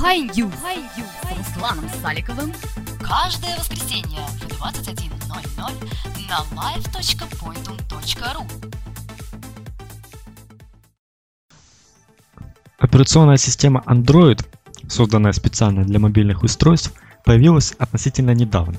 Хай-Ю 0.00 0.48
с 0.48 1.36
Русланом 1.36 1.84
Саликовым 2.00 2.52
каждое 3.00 3.56
воскресенье 3.58 4.20
в 4.38 4.62
21.00 4.62 5.72
на 6.28 6.38
live.pointum.ru 6.56 8.46
Операционная 12.78 13.38
система 13.38 13.82
Android, 13.86 14.46
созданная 14.88 15.32
специально 15.32 15.82
для 15.82 15.98
мобильных 15.98 16.44
устройств, 16.44 16.92
появилась 17.24 17.72
относительно 17.72 18.30
недавно. 18.30 18.76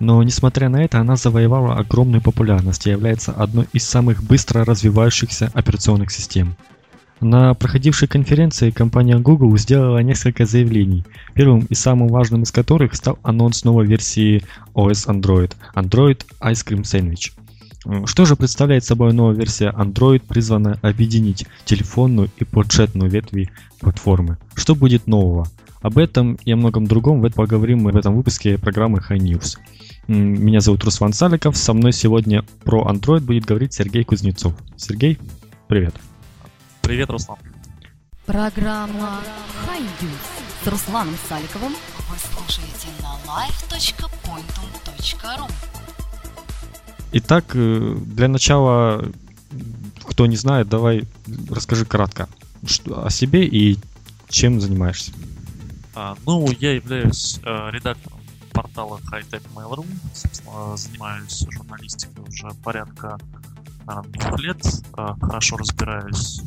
Но 0.00 0.20
несмотря 0.24 0.68
на 0.68 0.82
это, 0.82 0.98
она 0.98 1.14
завоевала 1.14 1.76
огромную 1.76 2.20
популярность 2.22 2.88
и 2.88 2.90
является 2.90 3.30
одной 3.32 3.68
из 3.72 3.88
самых 3.88 4.24
быстро 4.24 4.64
развивающихся 4.64 5.48
операционных 5.54 6.10
систем– 6.10 6.56
на 7.20 7.54
проходившей 7.54 8.08
конференции 8.08 8.70
компания 8.70 9.18
Google 9.18 9.56
сделала 9.56 9.98
несколько 9.98 10.44
заявлений, 10.44 11.04
первым 11.34 11.60
и 11.70 11.74
самым 11.74 12.08
важным 12.08 12.42
из 12.42 12.52
которых 12.52 12.94
стал 12.94 13.18
анонс 13.22 13.64
новой 13.64 13.86
версии 13.86 14.42
OS 14.74 15.06
Android– 15.08 15.52
Android 15.74 16.24
Ice 16.40 16.66
Cream 16.66 16.82
Sandwich. 16.82 17.32
Что 18.06 18.24
же 18.24 18.34
представляет 18.34 18.84
собой 18.84 19.12
новая 19.12 19.36
версия 19.36 19.70
Android, 19.70 20.22
призванная 20.26 20.78
объединить 20.82 21.46
телефонную 21.64 22.30
и 22.36 22.44
планшетную 22.44 23.08
ветви 23.08 23.50
платформы? 23.80 24.38
Что 24.54 24.74
будет 24.74 25.06
нового? 25.06 25.46
Об 25.82 25.98
этом 25.98 26.36
и 26.44 26.50
о 26.50 26.56
многом 26.56 26.86
другом 26.86 27.18
мы 27.18 27.30
поговорим 27.30 27.84
в 27.84 27.96
этом 27.96 28.16
выпуске 28.16 28.58
программы 28.58 28.98
High 28.98 29.18
News. 29.18 29.58
Меня 30.08 30.60
зовут 30.60 30.82
Руслан 30.84 31.12
Саликов, 31.12 31.56
со 31.56 31.72
мной 31.74 31.92
сегодня 31.92 32.44
про 32.64 32.84
Android 32.90 33.20
будет 33.20 33.44
говорить 33.44 33.72
Сергей 33.72 34.02
Кузнецов. 34.02 34.54
Сергей, 34.76 35.18
привет. 35.68 35.94
Привет, 36.86 37.10
Руслан. 37.10 37.36
Программа 38.26 39.18
«Хайдюс» 39.66 40.10
с 40.62 40.66
Русланом 40.68 41.16
Саликовым 41.28 41.72
вы 41.72 42.16
слушаете 42.16 42.86
на 43.02 43.18
live.pointum.ru 43.26 45.50
Итак, 47.10 47.56
э, 47.56 47.96
для 48.06 48.28
начала, 48.28 49.04
кто 50.04 50.26
не 50.26 50.36
знает, 50.36 50.68
давай 50.68 51.08
расскажи 51.50 51.84
кратко 51.84 52.28
о 52.94 53.10
себе 53.10 53.44
и 53.44 53.80
чем 54.28 54.60
занимаешься. 54.60 55.10
А, 55.96 56.16
ну, 56.24 56.48
я 56.60 56.74
являюсь 56.74 57.40
э, 57.42 57.70
редактором 57.72 58.20
портала 58.52 59.00
Hightech 59.10 59.42
Mail.ru. 59.56 59.84
Собственно, 60.14 60.76
занимаюсь 60.76 61.44
журналистикой 61.50 62.24
уже 62.28 62.48
порядка 62.62 63.18
наверное, 63.86 64.12
двух 64.12 64.38
лет. 64.38 64.64
Э, 64.96 65.14
хорошо 65.20 65.56
разбираюсь 65.56 66.42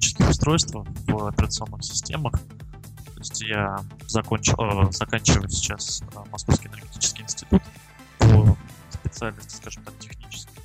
технических 0.00 0.30
устройствах 0.30 0.86
в 1.06 1.26
операционных 1.26 1.84
системах. 1.84 2.32
То 2.32 3.18
есть 3.18 3.42
я 3.42 3.84
закончил, 4.06 4.56
э, 4.58 4.92
заканчиваю 4.92 5.48
сейчас 5.50 6.02
э, 6.02 6.18
Московский 6.32 6.68
энергетический 6.68 7.22
институт 7.22 7.62
по 8.18 8.56
специальности, 8.90 9.56
скажем 9.56 9.84
так, 9.84 9.98
технической. 9.98 10.62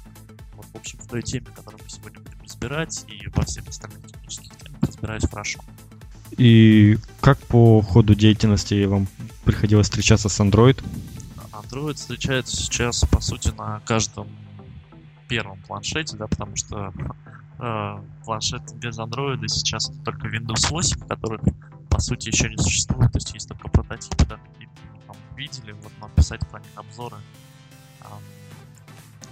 Вот, 0.54 0.66
в 0.74 0.76
общем, 0.76 1.00
в 1.00 1.08
той 1.08 1.22
теме, 1.22 1.48
которую 1.54 1.82
мы 1.84 1.90
сегодня 1.90 2.22
будем 2.22 2.42
разбирать, 2.44 3.06
и 3.10 3.28
во 3.36 3.44
всех 3.44 3.68
остальных 3.68 4.08
технических 4.08 4.56
темах 4.56 4.80
разбираюсь 4.82 5.28
хорошо. 5.30 5.60
И 6.38 6.98
как 7.20 7.38
по 7.40 7.82
ходу 7.82 8.16
деятельности 8.16 8.86
вам 8.86 9.08
приходилось 9.44 9.88
встречаться 9.88 10.30
с 10.30 10.40
Android? 10.40 10.82
Android 11.52 11.96
встречается 11.96 12.56
сейчас, 12.56 13.02
по 13.02 13.20
сути, 13.20 13.50
на 13.50 13.82
каждом 13.86 14.28
первом 15.28 15.60
планшете, 15.64 16.16
да, 16.16 16.28
потому 16.28 16.56
что 16.56 16.94
э, 17.60 18.04
планшет 18.24 18.62
без 18.76 18.98
андроида 18.98 19.48
сейчас 19.48 19.92
только 20.04 20.28
Windows 20.28 20.70
8, 20.70 21.08
которых 21.08 21.42
по 21.90 22.00
сути 22.00 22.30
еще 22.30 22.50
не 22.50 22.58
существует, 22.58 23.12
то 23.12 23.18
есть 23.18 23.34
есть 23.34 23.48
только 23.48 23.70
прототипы, 23.70 24.26
да, 24.26 24.38
такие 24.38 24.70
там, 25.08 25.16
видели, 25.36 25.72
вот, 25.72 25.92
но 26.00 26.10
писать 26.10 26.42
про 26.50 26.60
них 26.60 26.70
обзоры 26.76 27.18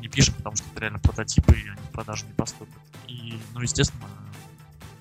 не 0.03 0.09
пишем, 0.09 0.35
потому 0.35 0.55
что 0.57 0.65
это 0.71 0.81
реально 0.81 0.99
прототипы, 0.99 1.53
и 1.53 1.69
они 1.69 1.79
в 1.79 1.91
продажу 1.91 2.25
не 2.25 2.33
поступят. 2.33 2.75
И, 3.07 3.39
ну, 3.53 3.61
естественно, 3.61 4.05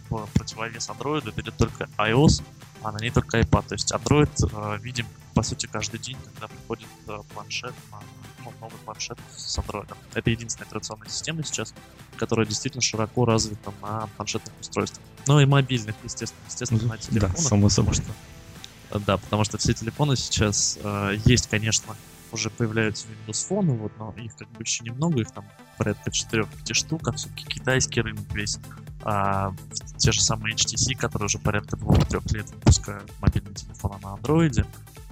в 0.09 0.27
противовес 0.33 0.89
Android 0.89 1.41
идет 1.41 1.57
только 1.57 1.89
iOS, 1.99 2.43
а 2.83 2.93
на 2.93 2.99
ней 2.99 3.11
только 3.11 3.41
iPad. 3.41 3.67
То 3.69 3.75
есть 3.75 3.93
Android 3.93 4.31
э, 4.41 4.79
видим, 4.81 5.07
по 5.35 5.43
сути, 5.43 5.67
каждый 5.67 5.99
день, 5.99 6.17
когда 6.25 6.47
приходит 6.47 6.89
э, 7.09 7.19
планшет 7.35 7.75
на 7.91 7.99
ну, 8.45 8.53
новый 8.61 8.79
планшет 8.85 9.19
с 9.37 9.59
Android. 9.59 9.89
Это 10.15 10.31
единственная 10.31 10.67
операционная 10.67 11.09
система 11.09 11.43
сейчас, 11.45 11.75
которая 12.17 12.47
действительно 12.47 12.83
широко 12.83 13.25
развита 13.25 13.73
на 13.83 14.09
планшетных 14.17 14.53
устройствах. 14.61 15.05
Ну 15.27 15.41
и 15.41 15.47
мобильных, 15.47 15.95
естественно, 16.03 16.43
естественно, 16.49 16.83
на 16.83 16.99
телефонах. 16.99 17.37
Да, 17.37 17.43
само 17.43 17.69
собой. 17.69 17.95
Что, 17.95 18.99
да, 19.07 19.17
потому 19.17 19.45
что 19.45 19.59
все 19.59 19.73
телефоны 19.73 20.17
сейчас 20.17 20.79
э, 20.83 21.17
есть, 21.25 21.49
конечно, 21.49 21.97
уже 22.33 22.51
появляются 22.51 23.07
Windows 23.09 23.49
Phone, 23.49 23.77
вот, 23.77 23.93
но 23.99 24.15
их 24.17 24.35
как 24.37 24.49
бы 24.51 24.63
еще 24.63 24.85
немного, 24.85 25.21
их 25.21 25.31
там 25.31 25.45
порядка 25.77 26.11
4-5 26.11 26.73
штук, 26.73 27.09
а 27.09 27.13
все-таки 27.13 27.45
китайский 27.45 28.01
рынок 28.01 28.25
весь. 28.33 28.59
А, 29.05 29.55
те 29.99 30.13
же 30.13 30.23
самые 30.23 30.55
HTC, 30.55 30.97
которые 30.97 31.27
уже 31.27 31.39
порядка 31.39 31.77
2-3 31.77 32.37
лет 32.37 32.51
выпускают 32.51 33.11
мобильные 33.21 33.55
телефоны 33.55 33.99
на 34.03 34.15
Android, 34.15 34.67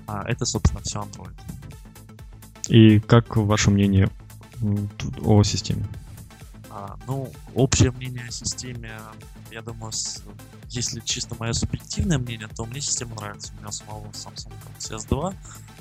а, 0.06 0.24
это, 0.26 0.44
собственно, 0.44 0.80
все 0.82 1.00
Android. 1.00 1.34
И 2.68 3.00
как 3.00 3.36
ваше 3.36 3.70
мнение 3.70 4.10
о 5.22 5.42
системе? 5.42 5.84
А, 6.70 6.96
ну, 7.06 7.32
общее 7.54 7.90
мнение 7.90 8.26
о 8.28 8.30
системе, 8.30 9.00
я 9.50 9.62
думаю, 9.62 9.92
с, 9.92 10.22
если 10.68 11.00
чисто 11.00 11.34
мое 11.38 11.52
субъективное 11.52 12.18
мнение, 12.18 12.48
то 12.48 12.64
мне 12.64 12.80
система 12.80 13.14
нравится. 13.16 13.52
У 13.56 13.60
меня 13.60 13.72
самого 13.72 14.06
Samsung 14.12 14.52
CS2, 14.78 15.34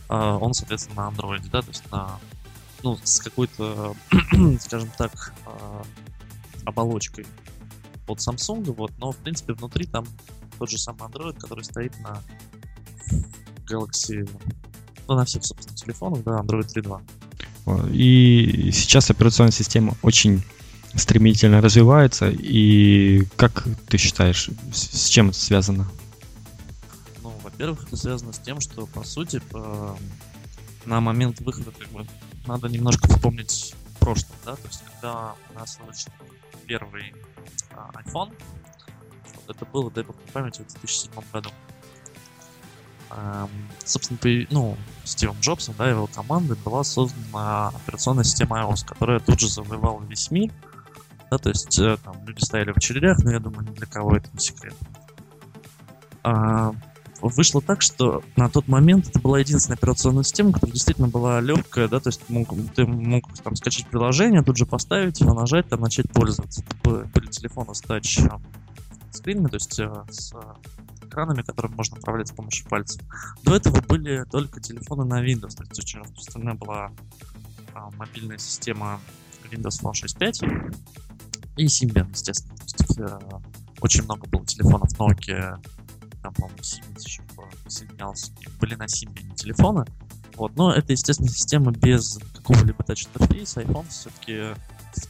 а, 0.09 0.37
он, 0.37 0.53
соответственно, 0.53 1.09
на 1.09 1.15
Android, 1.15 1.47
да, 1.51 1.61
то 1.61 1.67
есть 1.69 1.89
на, 1.91 2.19
ну, 2.83 2.97
с 3.03 3.19
какой-то, 3.19 3.95
скажем 4.59 4.89
так, 4.97 5.33
а, 5.45 5.83
оболочкой 6.65 7.27
от 8.07 8.17
Samsung, 8.17 8.63
вот, 8.73 8.91
но, 8.97 9.11
в 9.11 9.17
принципе, 9.17 9.53
внутри 9.53 9.85
там 9.85 10.05
тот 10.57 10.69
же 10.69 10.77
самый 10.77 11.03
Android, 11.03 11.39
который 11.39 11.63
стоит 11.63 11.97
на 11.99 12.21
Galaxy 13.69 14.27
ну, 15.09 15.15
на 15.15 15.25
всех, 15.25 15.43
собственно, 15.43 15.75
телефонах, 15.75 16.23
да, 16.23 16.39
Android 16.39 16.67
3.2. 17.65 17.91
И 17.91 18.71
сейчас 18.71 19.09
операционная 19.09 19.51
система 19.51 19.95
очень 20.03 20.43
стремительно 20.95 21.61
развивается. 21.61 22.29
И 22.29 23.25
как 23.35 23.65
ты 23.87 23.97
считаешь, 23.97 24.49
с 24.71 25.07
чем 25.07 25.29
это 25.29 25.39
связано? 25.39 25.87
Ну, 27.23 27.33
во-первых, 27.43 27.85
это 27.87 27.97
связано 27.97 28.33
с 28.33 28.39
тем, 28.39 28.59
что, 28.59 28.85
по 28.85 29.03
сути, 29.03 29.41
по... 29.49 29.97
на 30.85 31.01
момент 31.01 31.41
выхода 31.41 31.71
как 31.71 31.89
бы 31.89 32.05
надо 32.45 32.69
немножко 32.69 33.07
вспомнить 33.07 33.75
прошлое, 33.99 34.37
да, 34.45 34.55
то 34.55 34.67
есть 34.67 34.83
когда 34.83 35.35
у 35.51 35.59
нас 35.59 35.77
вышел 35.85 36.11
первый 36.65 37.13
а, 37.71 37.91
iPhone, 38.01 38.33
это 39.47 39.65
было, 39.65 39.91
дай 39.91 40.03
бог 40.03 40.15
памяти, 40.33 40.61
в 40.61 40.67
2007 40.79 41.11
году. 41.33 41.49
Собственно, 43.85 44.19
ну, 44.51 44.77
Стивом 45.03 45.37
Джобсом, 45.41 45.73
да, 45.77 45.89
его 45.89 46.07
командой 46.07 46.57
была 46.63 46.83
создана 46.83 47.69
операционная 47.69 48.23
система 48.23 48.61
iOS, 48.61 48.85
которая 48.85 49.19
тут 49.19 49.39
же 49.39 49.49
завоевала 49.49 50.03
весь 50.03 50.29
мир. 50.29 50.51
Да, 51.31 51.37
то 51.37 51.49
есть 51.49 51.77
э, 51.77 51.97
там 52.03 52.15
люди 52.25 52.43
стояли 52.43 52.71
в 52.71 52.77
очередях, 52.77 53.19
но 53.19 53.31
я 53.31 53.39
думаю, 53.39 53.67
ни 53.67 53.73
для 53.73 53.85
кого 53.85 54.15
это 54.15 54.29
не 54.33 54.39
секрет. 54.39 54.73
А, 56.23 56.73
вышло 57.21 57.61
так, 57.61 57.81
что 57.81 58.23
на 58.35 58.49
тот 58.49 58.67
момент 58.67 59.09
это 59.09 59.19
была 59.19 59.39
единственная 59.39 59.77
операционная 59.77 60.23
система, 60.23 60.53
которая 60.53 60.73
действительно 60.73 61.07
была 61.07 61.39
легкая, 61.39 61.87
да, 61.87 61.99
то 61.99 62.09
есть 62.09 62.27
мог, 62.29 62.49
ты 62.75 62.85
мог 62.85 63.31
там 63.43 63.55
скачать 63.55 63.87
приложение, 63.87 64.41
тут 64.41 64.57
же 64.57 64.65
поставить 64.65 65.19
его, 65.21 65.33
нажать, 65.33 65.67
там 65.69 65.81
начать 65.81 66.11
пользоваться. 66.11 66.63
Были 66.83 67.27
телефоны 67.27 67.75
с 67.75 67.81
тач 67.81 68.19
скринами, 69.11 69.47
то 69.47 69.55
есть 69.55 69.79
э, 69.79 69.91
с 70.09 70.33
экранами, 71.09 71.41
которыми 71.41 71.75
можно 71.75 71.97
управлять 71.97 72.29
с 72.29 72.31
помощью 72.31 72.67
пальцев. 72.67 73.01
До 73.43 73.55
этого 73.55 73.81
были 73.81 74.23
только 74.31 74.61
телефоны 74.61 75.03
на 75.03 75.23
Windows, 75.23 75.55
то 75.55 75.63
есть 75.63 75.79
очень 75.79 75.99
распространена 75.99 76.55
была 76.55 76.91
а, 77.73 77.89
мобильная 77.97 78.37
система 78.37 79.01
Windows 79.51 79.81
Phone 79.81 79.93
6.5 79.93 80.75
и 81.57 81.65
Symbian, 81.65 82.09
естественно. 82.11 82.55
То 82.55 82.63
есть, 82.63 82.99
э, 82.99 83.19
очень 83.81 84.03
много 84.03 84.27
было 84.27 84.45
телефонов 84.45 84.91
Nokia, 84.97 85.61
там, 86.21 86.33
по-моему, 86.33 86.59
Siemens 86.59 87.01
еще 87.05 87.21
присоединялся, 87.63 88.31
были 88.59 88.75
на 88.75 88.85
Symbian 88.85 89.35
телефоны. 89.35 89.85
Вот, 90.35 90.55
но 90.55 90.73
это, 90.73 90.93
естественно, 90.93 91.29
система 91.29 91.71
без 91.71 92.19
какого-либо 92.35 92.83
тач-интерфейса. 92.83 93.61
iPhone 93.61 93.87
все-таки 93.89 94.55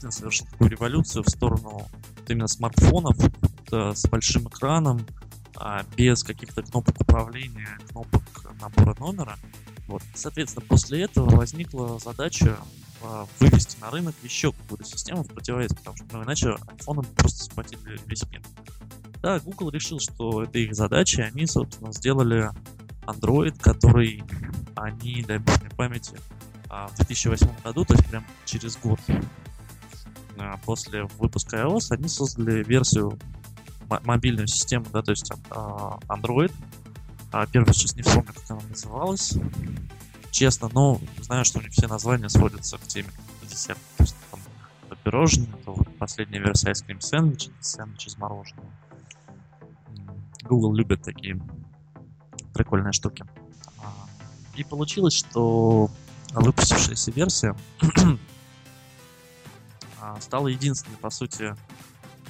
совершил 0.09 0.47
такую 0.47 0.71
революцию 0.71 1.23
в 1.23 1.29
сторону 1.29 1.69
вот 1.69 2.29
именно 2.29 2.47
смартфонов 2.47 3.18
э, 3.71 3.94
с 3.95 4.07
большим 4.07 4.47
экраном, 4.47 5.06
а, 5.19 5.19
без 5.95 6.23
каких-то 6.23 6.63
кнопок 6.63 7.01
управления, 7.01 7.77
кнопок 7.89 8.23
набора 8.61 8.95
номера. 9.00 9.38
Вот. 9.88 10.03
Соответственно, 10.13 10.65
после 10.67 11.03
этого 11.03 11.29
возникла 11.35 12.00
задача 12.00 12.57
а, 13.01 13.25
вывести 13.39 13.79
на 13.79 13.89
рынок 13.89 14.13
еще 14.23 14.51
какую-то 14.51 14.83
систему 14.83 15.23
в 15.23 15.27
противовес, 15.27 15.73
потому 15.73 15.95
что 15.97 16.06
ну, 16.11 16.23
иначе 16.23 16.50
iPhone 16.50 17.06
просто 17.15 17.45
схватили 17.45 18.00
весь 18.06 18.23
мир. 18.29 18.41
Да, 19.21 19.39
Google 19.39 19.69
решил, 19.69 20.00
что 20.00 20.44
это 20.44 20.59
их 20.59 20.75
задача, 20.75 21.21
и 21.21 21.25
они, 21.25 21.45
собственно, 21.45 21.91
сделали 21.94 22.51
Android, 23.03 23.59
который 23.59 24.23
они, 24.75 25.23
дай 25.23 25.39
бог 25.39 25.59
мне 25.61 25.69
памяти, 25.71 26.17
а, 26.69 26.88
в 26.89 26.95
2008 26.97 27.47
году, 27.63 27.85
то 27.85 27.94
есть 27.94 28.07
прям 28.07 28.25
через 28.45 28.77
год 28.77 29.00
а, 30.38 30.57
после 30.65 31.03
выпуска 31.17 31.57
iOS, 31.57 31.91
они 31.91 32.07
создали 32.07 32.63
версию 32.63 33.17
мобильную 34.03 34.47
систему, 34.47 34.86
да, 34.91 35.01
то 35.01 35.12
есть 35.12 35.31
а, 35.50 36.00
Android. 36.07 36.53
Первый 37.51 37.74
сейчас 37.74 37.95
не 37.95 38.01
вспомню, 38.01 38.33
как 38.33 38.44
она 38.50 38.62
называлась. 38.69 39.36
Честно, 40.31 40.69
но 40.74 41.00
знаю, 41.21 41.45
что 41.45 41.59
у 41.59 41.62
них 41.62 41.71
все 41.71 41.88
названия 41.88 42.30
сводятся 42.30 42.77
к 42.77 42.81
теме 42.81 43.09
десерта. 43.44 43.81
То 43.97 44.03
есть 44.03 44.15
там 44.31 44.39
пирожные, 45.03 45.50
то 45.65 45.74
вот 45.74 45.88
последняя 45.97 46.39
версия 46.39 46.71
Ice 46.71 46.86
Cream 46.86 47.00
Sandwich, 47.00 47.51
сэндвич 47.59 48.07
из 48.07 48.18
мороженого. 48.18 48.68
Google 50.44 50.74
любит 50.74 51.03
такие 51.03 51.39
прикольные 52.53 52.94
штуки. 52.94 53.25
И 54.56 54.63
получилось, 54.63 55.13
что 55.13 55.89
выпустившаяся 56.31 57.12
версия 57.12 57.56
а, 60.01 60.19
стала 60.19 60.47
единственной, 60.47 60.97
по 60.97 61.09
сути, 61.09 61.56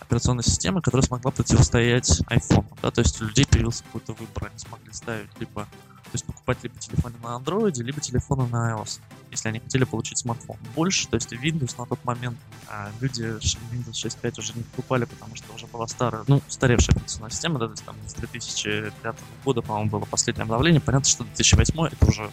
операционной 0.10 0.44
системой, 0.44 0.82
которая 0.82 1.06
смогла 1.06 1.30
противостоять 1.32 2.22
iPhone. 2.30 2.66
Да? 2.82 2.90
То 2.90 3.02
есть 3.02 3.22
у 3.22 3.26
людей 3.26 3.46
появился 3.46 3.84
какой-то 3.84 4.14
выбор. 4.14 4.48
Они 4.50 4.58
смогли 4.58 4.92
ставить 4.92 5.30
либо 5.40 5.68
то 6.10 6.16
есть 6.16 6.26
покупать 6.26 6.58
либо 6.64 6.76
телефоны 6.80 7.16
на 7.22 7.38
Android, 7.38 7.84
либо 7.84 8.02
телефоны 8.02 8.48
на 8.48 8.74
iOS, 8.74 9.00
если 9.30 9.50
они 9.50 9.60
хотели 9.60 9.84
получить 9.84 10.18
смартфон. 10.18 10.58
Больше, 10.76 11.08
то 11.08 11.14
есть 11.14 11.32
Windows 11.32 11.76
на 11.78 11.86
тот 11.86 12.04
момент 12.04 12.36
а, 12.68 12.90
люди 13.00 13.22
Windows 13.22 13.92
6.5 13.92 14.40
уже 14.40 14.54
не 14.54 14.64
покупали, 14.64 15.06
потому 15.06 15.36
что 15.36 15.54
уже 15.54 15.68
была 15.68 15.86
старая, 15.88 16.24
ну, 16.26 16.42
устаревшая 16.48 16.96
операционная 16.96 17.30
система, 17.30 17.60
да, 17.60 17.68
то 17.68 17.74
есть 17.74 17.86
там 17.86 17.96
с 18.08 18.16
2005 18.16 19.16
года, 19.46 19.62
по-моему, 19.62 19.92
было 19.92 20.06
последнее 20.06 20.44
обновление. 20.44 20.82
Понятно, 20.82 21.08
что 21.08 21.24
2008 21.26 21.80
это 21.86 22.06
уже 22.08 22.32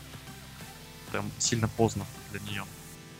прям 1.12 1.30
сильно 1.36 1.68
поздно 1.68 2.06
для 2.30 2.40
нее. 2.40 2.64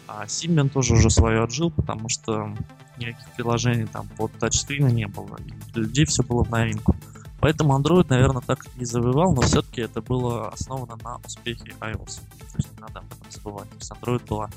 А 0.07 0.25
Symbian 0.27 0.69
тоже 0.69 0.95
уже 0.95 1.11
свое 1.11 1.43
отжил, 1.43 1.71
потому 1.71 2.09
что 2.09 2.55
никаких 2.99 3.29
приложений 3.33 3.89
там 3.93 4.09
под 4.17 4.33
тачскрина 4.39 4.89
не 4.89 5.07
было. 5.07 5.37
И 5.47 5.73
для 5.73 5.83
людей 5.83 6.05
все 6.05 6.23
было 6.23 6.45
в 6.45 6.51
новинку. 6.51 6.95
Поэтому 7.41 7.79
Android, 7.79 8.07
наверное, 8.09 8.43
так 8.43 8.67
и 8.77 8.85
завоевал, 8.85 9.35
но 9.35 9.43
все-таки 9.43 9.83
это 9.83 10.01
было 10.01 10.49
основано 10.49 10.97
на 11.03 11.19
успехе 11.25 11.75
iOS. 11.81 12.21
То 12.39 12.57
есть 12.57 12.73
не 12.73 12.81
надо 12.81 13.01
об 13.01 13.07
этом 13.07 13.31
забывать. 13.31 13.69
То 13.71 13.77
есть 13.77 13.93
Android 13.93 14.27
была 14.27 14.51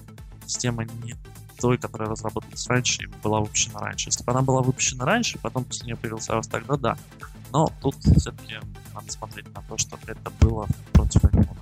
система 0.46 0.86
не 1.04 1.16
той, 1.60 1.78
которая 1.78 2.10
разработалась 2.10 2.68
раньше 2.68 3.04
и 3.04 3.08
была 3.22 3.42
выпущена 3.42 3.80
раньше. 3.80 4.08
Если 4.08 4.24
бы 4.24 4.32
она 4.32 4.42
была 4.42 4.62
выпущена 4.62 5.06
раньше, 5.06 5.38
потом 5.40 5.66
после 5.66 5.88
нее 5.88 5.98
появился 5.98 6.34
iOS, 6.34 6.50
тогда 6.50 6.78
да. 6.78 6.98
Но 7.52 7.72
тут 7.82 7.96
все-таки 7.96 8.56
надо 8.94 9.12
смотреть 9.12 9.54
на 9.54 9.62
то, 9.64 9.78
что 9.78 10.00
это 10.08 10.32
было 10.40 10.68
против 10.94 11.24
iPhone. 11.26 11.59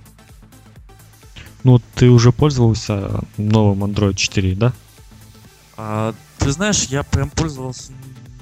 Ну, 1.68 1.82
ты 1.96 2.08
уже 2.08 2.32
пользовался 2.32 3.20
новым 3.36 3.84
Android 3.84 4.14
4, 4.14 4.54
да? 4.54 4.72
А, 5.76 6.14
ты 6.38 6.50
знаешь, 6.50 6.84
я 6.84 7.02
прям 7.02 7.28
пользовался 7.28 7.92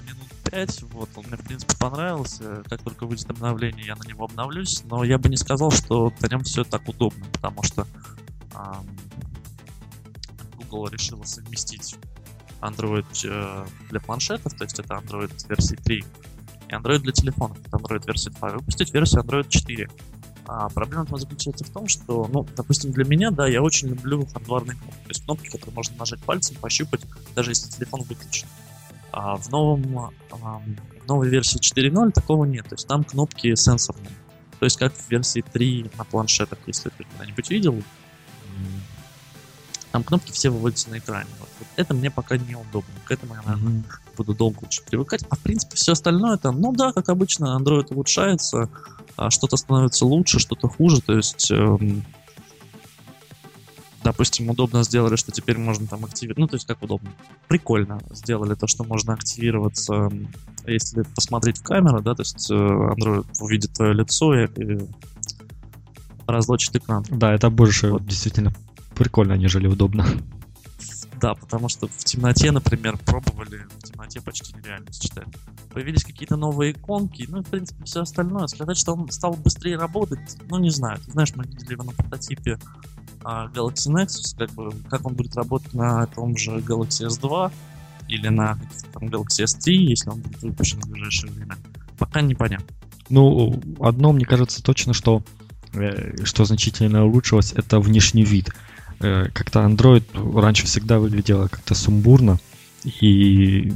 минут 0.06 0.28
5, 0.48 0.82
вот, 0.92 1.08
он 1.16 1.24
мне, 1.26 1.36
в 1.36 1.40
принципе, 1.40 1.74
понравился. 1.76 2.62
Как 2.68 2.84
только 2.84 3.04
выйдет 3.04 3.28
обновление, 3.28 3.84
я 3.84 3.96
на 3.96 4.04
него 4.04 4.26
обновлюсь, 4.26 4.84
но 4.84 5.02
я 5.02 5.18
бы 5.18 5.28
не 5.28 5.36
сказал, 5.36 5.72
что 5.72 6.12
на 6.20 6.28
нем 6.28 6.44
все 6.44 6.62
так 6.62 6.88
удобно, 6.88 7.26
потому 7.32 7.64
что 7.64 7.88
а, 8.54 8.80
Google 10.58 10.86
решила 10.86 11.24
совместить 11.24 11.96
Android 12.60 13.06
э, 13.24 13.66
для 13.90 13.98
планшетов, 13.98 14.54
то 14.54 14.62
есть 14.62 14.78
это 14.78 14.94
Android 14.94 15.32
версии 15.48 15.74
3, 15.74 16.04
и 16.68 16.72
Android 16.72 17.00
для 17.00 17.10
телефонов, 17.10 17.58
Android 17.72 18.06
версии 18.06 18.30
2, 18.30 18.50
выпустить 18.50 18.94
версию 18.94 19.22
Android 19.22 19.48
4. 19.48 19.90
А 20.48 20.68
проблема 20.68 21.06
там 21.06 21.18
заключается 21.18 21.64
в 21.64 21.70
том, 21.70 21.88
что, 21.88 22.28
ну, 22.32 22.46
допустим, 22.56 22.92
для 22.92 23.04
меня, 23.04 23.30
да, 23.30 23.48
я 23.48 23.62
очень 23.62 23.88
люблю 23.88 24.24
хардварные 24.26 24.76
кнопки. 24.76 25.02
То 25.02 25.08
есть 25.08 25.24
кнопки, 25.24 25.48
которые 25.48 25.74
можно 25.74 25.96
нажать 25.96 26.20
пальцем, 26.20 26.56
пощупать, 26.56 27.00
даже 27.34 27.50
если 27.50 27.70
телефон 27.70 28.02
выключен. 28.02 28.46
А 29.12 29.36
в, 29.36 29.48
новом, 29.50 29.98
а, 30.30 30.60
в 31.00 31.08
новой 31.08 31.28
версии 31.28 31.58
4.0 31.58 32.12
такого 32.12 32.44
нет. 32.44 32.68
То 32.68 32.74
есть 32.74 32.86
там 32.86 33.02
кнопки 33.02 33.54
сенсорные. 33.54 34.12
То 34.58 34.64
есть 34.64 34.78
как 34.78 34.94
в 34.94 35.10
версии 35.10 35.42
3 35.42 35.90
на 35.98 36.04
планшетах, 36.04 36.58
если 36.66 36.90
ты 36.90 37.04
когда-нибудь 37.04 37.50
видел. 37.50 37.82
Там 39.92 40.04
кнопки 40.04 40.30
все 40.30 40.50
выводятся 40.50 40.90
на 40.90 40.98
экране. 40.98 41.30
Вот, 41.40 41.48
вот 41.58 41.68
это 41.76 41.94
мне 41.94 42.10
пока 42.10 42.36
неудобно. 42.36 42.92
К 43.04 43.12
этому 43.12 43.34
я, 43.34 43.42
наверное, 43.42 43.80
mm-hmm. 43.80 44.05
Буду 44.16 44.34
долго 44.34 44.60
лучше 44.62 44.82
привыкать. 44.84 45.24
А 45.28 45.36
в 45.36 45.40
принципе 45.40 45.76
все 45.76 45.92
остальное 45.92 46.36
там, 46.36 46.60
ну 46.60 46.72
да, 46.72 46.92
как 46.92 47.08
обычно, 47.08 47.58
Android 47.60 47.92
улучшается 47.92 48.68
а 49.16 49.30
что-то 49.30 49.56
становится 49.56 50.04
лучше, 50.04 50.38
что-то 50.38 50.68
хуже, 50.68 51.00
то 51.00 51.14
есть 51.14 51.50
эм, 51.50 52.04
допустим, 54.04 54.50
удобно 54.50 54.84
сделали, 54.84 55.16
что 55.16 55.32
теперь 55.32 55.58
можно 55.58 55.86
там 55.86 56.04
активировать, 56.04 56.38
ну, 56.38 56.46
то 56.46 56.56
есть 56.56 56.66
как 56.66 56.82
удобно, 56.82 57.10
прикольно 57.48 58.00
сделали 58.10 58.54
то, 58.54 58.66
что 58.66 58.84
можно 58.84 59.14
активироваться, 59.14 59.94
эм, 59.94 60.28
если 60.66 61.02
посмотреть 61.02 61.58
в 61.58 61.62
камеру, 61.62 62.02
да, 62.02 62.14
то 62.14 62.22
есть 62.22 62.50
э, 62.50 62.54
Android 62.54 63.26
увидит 63.40 63.72
твое 63.72 63.94
лицо 63.94 64.34
и, 64.34 64.46
и 64.46 64.86
разлочит 66.26 66.76
экран. 66.76 67.04
Да, 67.08 67.32
это 67.32 67.50
больше 67.50 67.92
вот. 67.92 68.04
действительно 68.04 68.52
прикольно, 68.94 69.34
нежели 69.34 69.66
удобно. 69.66 70.06
Да, 71.20 71.34
потому 71.34 71.68
что 71.68 71.88
в 71.88 72.04
темноте, 72.04 72.50
например, 72.52 72.98
пробовали, 72.98 73.66
в 73.78 73.82
темноте 73.84 74.20
почти 74.20 74.54
нереально 74.54 74.92
читать. 74.92 75.26
Появились 75.72 76.04
какие-то 76.04 76.36
новые 76.36 76.72
иконки, 76.72 77.26
ну, 77.28 77.42
в 77.42 77.46
принципе, 77.46 77.84
все 77.84 78.02
остальное. 78.02 78.46
Сказать, 78.48 78.76
что 78.76 78.92
он 78.92 79.10
стал 79.10 79.34
быстрее 79.34 79.76
работать, 79.76 80.36
ну, 80.50 80.58
не 80.58 80.70
знаю. 80.70 80.98
Ты 80.98 81.12
знаешь, 81.12 81.34
мы 81.34 81.44
видели 81.44 81.72
его 81.72 81.84
на 81.84 81.92
прототипе 81.92 82.58
а, 83.24 83.48
Galaxy 83.48 83.90
Nexus, 83.90 84.36
как 84.36 84.50
бы, 84.52 84.72
как 84.90 85.06
он 85.06 85.14
будет 85.14 85.34
работать 85.36 85.72
на 85.74 86.06
том 86.06 86.36
же 86.36 86.58
Galaxy 86.58 87.08
S2 87.08 87.50
или 88.08 88.28
на 88.28 88.58
там, 88.92 89.04
Galaxy 89.04 89.44
S3, 89.44 89.72
если 89.72 90.10
он 90.10 90.20
будет 90.20 90.42
выпущен 90.42 90.80
в 90.80 90.88
ближайшее 90.88 91.32
время. 91.32 91.56
Пока 91.98 92.20
непонятно. 92.20 92.66
Ну, 93.08 93.60
одно, 93.80 94.12
мне 94.12 94.24
кажется, 94.24 94.62
точно, 94.62 94.92
что, 94.92 95.22
э, 95.72 96.24
что 96.24 96.44
значительно 96.44 97.04
улучшилось, 97.04 97.52
это 97.52 97.80
внешний 97.80 98.24
вид. 98.24 98.50
Э, 99.00 99.26
как-то 99.32 99.60
Android 99.60 100.04
раньше 100.40 100.66
всегда 100.66 100.98
выглядело 100.98 101.48
как-то 101.48 101.74
сумбурно, 101.74 102.38
и 102.84 103.72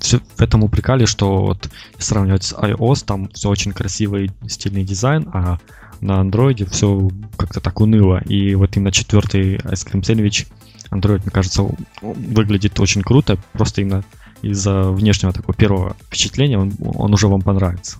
все 0.00 0.20
в 0.36 0.40
этом 0.40 0.62
упрекали, 0.62 1.04
что 1.04 1.46
вот 1.46 1.68
сравнивать 1.98 2.44
с 2.44 2.52
iOS, 2.52 3.04
там 3.04 3.28
все 3.30 3.48
очень 3.48 3.72
красивый 3.72 4.30
стильный 4.46 4.84
дизайн, 4.84 5.28
а 5.32 5.58
на 6.00 6.20
Android 6.20 6.68
все 6.70 7.10
как-то 7.36 7.60
так 7.60 7.80
уныло. 7.80 8.20
И 8.22 8.54
вот 8.54 8.76
именно 8.76 8.92
четвертый 8.92 9.56
Ice 9.56 9.86
Cream 9.86 10.02
Sandwich 10.02 10.46
Android, 10.90 11.22
мне 11.22 11.30
кажется, 11.30 11.66
выглядит 12.00 12.78
очень 12.78 13.02
круто, 13.02 13.38
просто 13.52 13.80
именно 13.80 14.04
из-за 14.42 14.90
внешнего 14.90 15.32
такого 15.32 15.54
первого 15.54 15.96
впечатления 16.06 16.58
он, 16.58 16.74
он 16.80 17.14
уже 17.14 17.28
вам 17.28 17.42
понравится. 17.42 17.98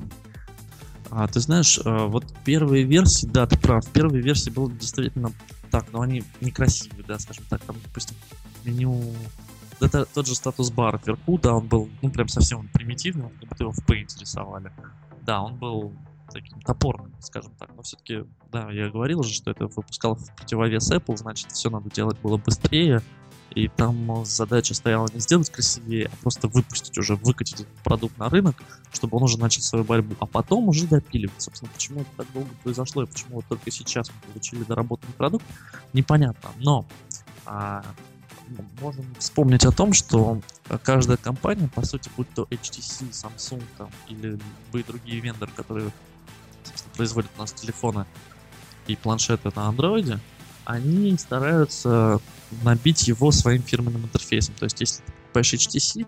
А 1.14 1.28
ты 1.28 1.40
знаешь, 1.40 1.78
э, 1.78 2.06
вот 2.06 2.24
первые 2.42 2.84
версии, 2.84 3.26
да, 3.26 3.46
ты 3.46 3.58
прав, 3.58 3.86
первые 3.90 4.22
версии 4.22 4.48
было 4.48 4.72
действительно 4.72 5.30
так, 5.70 5.92
но 5.92 6.00
они 6.00 6.24
некрасивые, 6.40 7.04
да, 7.06 7.18
скажем 7.18 7.44
так, 7.50 7.60
там, 7.64 7.76
допустим, 7.84 8.16
меню... 8.64 8.98
Это 9.78 10.06
тот 10.06 10.26
же 10.26 10.34
статус-бар 10.34 10.98
вверху, 11.04 11.38
да, 11.38 11.54
он 11.54 11.66
был, 11.66 11.90
ну, 12.00 12.10
прям 12.10 12.28
совсем 12.28 12.66
примитивный, 12.68 13.28
как 13.28 13.48
будто 13.50 13.64
его 13.64 13.72
в 13.72 13.80
Paint 13.80 14.18
рисовали. 14.20 14.72
Да, 15.20 15.42
он 15.42 15.56
был 15.56 15.92
таким 16.32 16.62
топорным, 16.62 17.12
скажем 17.20 17.52
так. 17.58 17.68
Но 17.76 17.82
все-таки, 17.82 18.24
да, 18.50 18.70
я 18.70 18.88
говорил 18.88 19.22
же, 19.22 19.34
что 19.34 19.50
это 19.50 19.66
выпускал 19.66 20.14
в 20.14 20.34
противовес 20.34 20.90
Apple, 20.92 21.18
значит, 21.18 21.52
все 21.52 21.68
надо 21.68 21.90
делать 21.90 22.18
было 22.20 22.38
быстрее. 22.38 23.02
И 23.54 23.68
там 23.68 24.24
задача 24.24 24.74
стояла 24.74 25.08
не 25.12 25.20
сделать 25.20 25.50
красивее, 25.50 26.06
а 26.06 26.16
просто 26.22 26.48
выпустить 26.48 26.96
уже, 26.96 27.16
выкатить 27.16 27.60
этот 27.60 27.74
продукт 27.84 28.16
на 28.18 28.28
рынок, 28.28 28.62
чтобы 28.92 29.18
он 29.18 29.24
уже 29.24 29.38
начал 29.38 29.62
свою 29.62 29.84
борьбу, 29.84 30.14
а 30.20 30.26
потом 30.26 30.68
уже 30.68 30.86
допиливать. 30.86 31.40
Собственно, 31.40 31.70
почему 31.72 32.00
это 32.00 32.10
так 32.16 32.32
долго 32.32 32.50
произошло 32.62 33.02
и 33.02 33.06
почему 33.06 33.36
вот 33.36 33.46
только 33.46 33.70
сейчас 33.70 34.10
мы 34.10 34.32
получили 34.32 34.62
доработанный 34.64 35.14
продукт, 35.14 35.44
непонятно. 35.92 36.50
Но 36.60 36.86
а, 37.44 37.84
можем 38.80 39.04
вспомнить 39.18 39.64
о 39.64 39.72
том, 39.72 39.92
что 39.92 40.40
каждая 40.82 41.16
компания, 41.16 41.68
по 41.74 41.84
сути, 41.84 42.10
будь 42.16 42.32
то 42.34 42.46
HTC, 42.50 43.10
Samsung 43.10 43.62
там, 43.76 43.90
или 44.08 44.38
любые 44.66 44.84
другие 44.84 45.20
вендоры, 45.20 45.52
которые 45.54 45.90
производят 46.96 47.30
у 47.36 47.40
нас 47.40 47.52
телефоны 47.52 48.06
и 48.86 48.96
планшеты 48.96 49.50
на 49.54 49.68
андроиде, 49.68 50.20
они 50.64 51.16
стараются 51.18 52.20
набить 52.62 53.08
его 53.08 53.30
своим 53.30 53.62
фирменным 53.62 54.04
интерфейсом. 54.04 54.54
То 54.58 54.64
есть, 54.64 54.80
если 54.80 55.02
ты 55.02 55.12
покупаешь 55.12 55.54
HTC, 55.54 56.06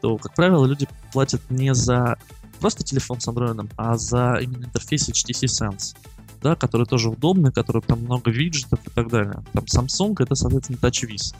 то, 0.00 0.16
как 0.18 0.34
правило, 0.34 0.64
люди 0.66 0.88
платят 1.12 1.42
не 1.50 1.74
за 1.74 2.18
просто 2.60 2.82
телефон 2.82 3.20
с 3.20 3.28
андроидом, 3.28 3.68
а 3.76 3.96
за 3.96 4.38
именно 4.40 4.64
интерфейс 4.64 5.08
HTC 5.08 5.46
Sense, 5.46 5.96
да, 6.42 6.54
который 6.54 6.86
тоже 6.86 7.10
удобный, 7.10 7.52
который 7.52 7.82
там 7.82 8.00
много 8.00 8.30
виджетов 8.30 8.80
и 8.86 8.90
так 8.90 9.08
далее. 9.08 9.42
Там 9.52 9.64
Samsung 9.64 10.16
это, 10.18 10.34
соответственно, 10.34 10.78
TouchWiz. 10.78 11.34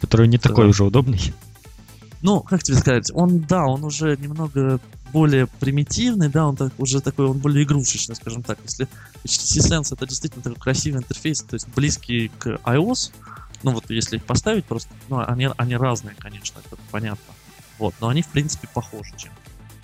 Который 0.00 0.28
не 0.28 0.38
такой 0.38 0.64
да. 0.64 0.70
уже 0.70 0.84
удобный. 0.84 1.34
Ну, 2.20 2.40
как 2.40 2.62
тебе 2.62 2.76
сказать, 2.76 3.10
он, 3.14 3.40
да, 3.40 3.66
он 3.66 3.84
уже 3.84 4.16
немного 4.16 4.80
более 5.12 5.46
примитивный, 5.46 6.28
да, 6.28 6.46
он 6.46 6.56
так, 6.56 6.72
уже 6.78 7.00
такой, 7.00 7.26
он 7.26 7.38
более 7.38 7.64
игрушечный, 7.64 8.16
скажем 8.16 8.42
так. 8.42 8.58
Если 8.62 8.88
HTC 9.24 9.68
Sense 9.68 9.94
это 9.94 10.06
действительно 10.06 10.42
такой 10.42 10.58
красивый 10.60 11.00
интерфейс, 11.00 11.42
то 11.42 11.54
есть 11.54 11.68
близкий 11.68 12.28
к 12.38 12.60
iOS, 12.64 13.12
ну 13.62 13.72
вот 13.72 13.90
если 13.90 14.16
их 14.16 14.24
поставить 14.24 14.64
просто, 14.64 14.92
ну 15.08 15.22
они, 15.26 15.48
они 15.56 15.76
разные, 15.76 16.14
конечно, 16.18 16.60
это 16.64 16.80
понятно. 16.90 17.34
Вот, 17.78 17.94
но 18.00 18.08
они 18.08 18.22
в 18.22 18.28
принципе 18.28 18.68
похожи 18.72 19.12
чем 19.16 19.32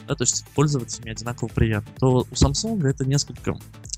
да, 0.06 0.14
то 0.14 0.22
есть 0.22 0.44
пользоваться 0.54 1.02
ими 1.02 1.10
одинаково 1.10 1.48
приятно, 1.48 1.90
то 1.98 2.26
у 2.30 2.34
Samsung 2.34 2.86
это 2.86 3.04
несколько, 3.04 3.56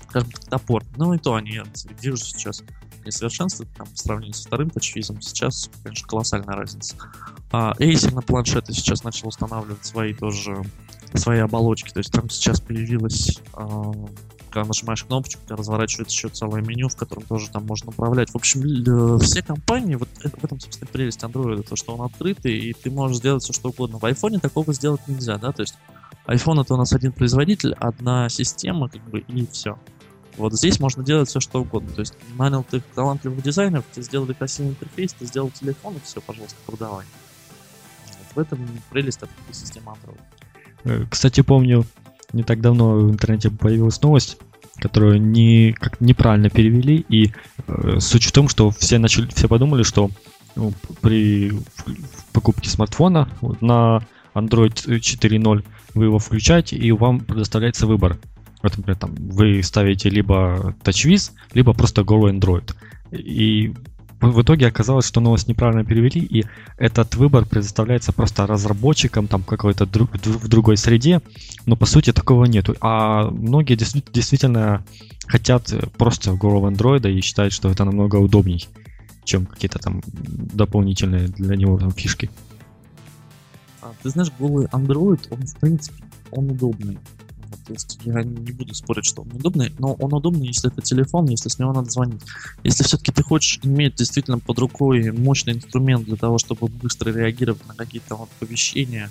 скажем 0.09 0.31
так, 0.31 0.45
топор. 0.45 0.83
Ну 0.95 1.13
и 1.13 1.17
то 1.17 1.35
они 1.35 1.61
держат 2.01 2.27
сейчас 2.27 2.63
несовершенство 3.05 3.65
там, 3.77 3.87
по 3.87 3.97
сравнению 3.97 4.33
со 4.33 4.47
вторым 4.47 4.69
тачвизом. 4.69 5.21
Сейчас, 5.21 5.69
конечно, 5.83 6.07
колоссальная 6.07 6.55
разница. 6.55 6.95
А 7.51 7.73
Acer 7.79 8.13
на 8.13 8.21
планшеты 8.21 8.73
сейчас 8.73 9.03
начал 9.03 9.29
устанавливать 9.29 9.85
свои 9.85 10.13
тоже 10.13 10.61
свои 11.13 11.39
оболочки. 11.39 11.89
То 11.91 11.99
есть 11.99 12.11
там 12.11 12.29
сейчас 12.29 12.59
появилась 12.59 13.39
а, 13.53 13.91
когда 14.49 14.67
нажимаешь 14.69 15.03
кнопочку, 15.03 15.41
у 15.43 15.45
тебя 15.45 15.55
разворачивается 15.55 16.15
еще 16.15 16.29
целое 16.29 16.61
меню, 16.61 16.89
в 16.89 16.95
котором 16.95 17.23
тоже 17.23 17.49
там 17.49 17.65
можно 17.65 17.89
управлять. 17.89 18.31
В 18.31 18.35
общем, 18.35 19.19
все 19.19 19.43
компании, 19.43 19.95
вот 19.95 20.09
это, 20.23 20.35
в 20.39 20.43
этом, 20.43 20.59
собственно, 20.59 20.89
прелесть 20.91 21.21
Android, 21.21 21.61
то, 21.63 21.75
что 21.75 21.95
он 21.95 22.05
открытый, 22.05 22.57
и 22.57 22.73
ты 22.73 22.89
можешь 22.89 23.17
сделать 23.17 23.43
все, 23.43 23.53
что 23.53 23.69
угодно. 23.69 23.99
В 23.99 24.03
iPhone 24.03 24.39
такого 24.39 24.73
сделать 24.73 25.01
нельзя, 25.07 25.37
да, 25.37 25.51
то 25.51 25.61
есть 25.61 25.75
iPhone 26.25 26.61
это 26.61 26.73
у 26.73 26.77
нас 26.77 26.91
один 26.93 27.11
производитель, 27.11 27.73
одна 27.73 28.29
система, 28.29 28.89
как 28.89 29.01
бы, 29.09 29.19
и 29.19 29.45
все. 29.47 29.77
Вот 30.37 30.53
здесь 30.53 30.79
можно 30.79 31.03
делать 31.03 31.29
все, 31.29 31.39
что 31.39 31.61
угодно. 31.61 31.89
То 31.93 32.01
есть 32.01 32.13
нанял 32.37 32.63
ты 32.63 32.81
талантливых 32.95 33.41
дизайнеров, 33.41 33.85
ты 33.93 34.03
сделали 34.03 34.33
красивый 34.33 34.71
интерфейс, 34.71 35.13
ты 35.13 35.25
сделал 35.25 35.49
телефон, 35.51 35.95
и 35.95 35.99
все, 36.03 36.21
пожалуйста, 36.21 36.57
продавай. 36.65 37.05
Вот 38.05 38.35
в 38.35 38.39
этом 38.39 38.67
прелесть 38.89 39.21
открытой 39.23 39.53
системы 39.53 39.93
Android. 39.93 40.19
Э, 40.87 41.05
кстати, 41.09 41.41
помню, 41.41 41.85
не 42.33 42.43
так 42.43 42.61
давно 42.61 42.95
в 42.95 43.11
интернете 43.11 43.49
появилась 43.49 44.01
новость, 44.01 44.37
которую 44.77 45.21
не, 45.21 45.73
как 45.73 45.99
неправильно 45.99 46.49
перевели, 46.49 47.05
и 47.09 47.33
э, 47.67 47.99
суть 47.99 48.23
в 48.23 48.31
том, 48.31 48.47
что 48.47 48.71
все 48.71 48.97
начали, 48.97 49.27
все 49.27 49.47
подумали, 49.47 49.83
что 49.83 50.09
ну, 50.55 50.73
при 51.01 51.51
покупке 52.31 52.69
смартфона 52.69 53.29
на 53.61 54.01
Android 54.33 54.73
4.0 54.73 55.65
вы 55.93 56.05
его 56.05 56.19
включаете, 56.19 56.77
и 56.77 56.91
вам 56.91 57.19
предоставляется 57.19 57.85
выбор. 57.85 58.17
Вот, 58.63 58.77
например, 58.77 58.97
там, 58.97 59.13
вы 59.15 59.61
ставите 59.63 60.09
либо 60.09 60.75
TouchWiz, 60.83 61.31
либо 61.53 61.73
просто 61.73 62.03
голый 62.03 62.33
Android. 62.33 62.73
И 63.11 63.73
в 64.19 64.41
итоге 64.41 64.67
оказалось, 64.67 65.05
что 65.05 65.21
новость 65.21 65.47
неправильно 65.47 65.85
перевели, 65.85 66.21
и 66.21 66.45
этот 66.77 67.15
выбор 67.15 67.45
предоставляется 67.45 68.11
просто 68.11 68.47
разработчикам 68.47 69.27
там 69.27 69.43
какой-то 69.43 69.85
друг, 69.85 70.09
в 70.13 70.47
другой 70.47 70.77
среде, 70.77 71.21
но 71.65 71.75
по 71.75 71.85
сути 71.85 72.11
такого 72.11 72.45
нету. 72.45 72.75
А 72.81 73.29
многие 73.29 73.75
действительно 73.75 74.83
хотят 75.27 75.71
просто 75.97 76.33
голого 76.33 76.67
андроида 76.69 77.09
и 77.09 77.21
считают, 77.21 77.53
что 77.53 77.69
это 77.69 77.85
намного 77.85 78.15
удобней, 78.15 78.67
чем 79.23 79.45
какие-то 79.45 79.77
там 79.77 80.01
дополнительные 80.05 81.27
для 81.27 81.55
него 81.55 81.77
там, 81.77 81.91
фишки. 81.91 82.31
А, 83.81 83.93
ты 84.01 84.09
знаешь, 84.09 84.31
голый 84.39 84.65
Android, 84.67 85.27
он 85.29 85.45
в 85.45 85.57
принципе, 85.57 86.03
он 86.31 86.49
удобный. 86.49 86.97
Я 88.03 88.23
не 88.23 88.51
буду 88.51 88.73
спорить, 88.73 89.05
что 89.05 89.23
он 89.23 89.31
удобный, 89.33 89.73
но 89.79 89.93
он 89.93 90.13
удобный, 90.13 90.47
если 90.47 90.71
это 90.71 90.81
телефон, 90.81 91.25
если 91.27 91.49
с 91.49 91.59
него 91.59 91.73
надо 91.73 91.89
звонить. 91.89 92.21
Если 92.63 92.83
все-таки 92.83 93.11
ты 93.11 93.23
хочешь 93.23 93.59
иметь 93.63 93.95
действительно 93.95 94.39
под 94.39 94.59
рукой 94.59 95.11
мощный 95.11 95.53
инструмент 95.53 96.05
для 96.05 96.15
того, 96.15 96.37
чтобы 96.37 96.67
быстро 96.67 97.11
реагировать 97.11 97.65
на 97.67 97.73
какие-то 97.73 98.15
вот 98.15 98.29
оповещения, 98.37 99.09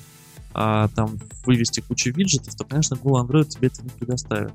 а, 0.55 0.89
там 0.89 1.19
вывести 1.45 1.81
кучу 1.81 2.11
виджетов, 2.13 2.55
то, 2.55 2.65
конечно, 2.65 2.97
Google 2.97 3.27
Android 3.27 3.49
тебе 3.49 3.69
это 3.69 3.83
не 3.83 3.91
предоставит. 3.91 4.53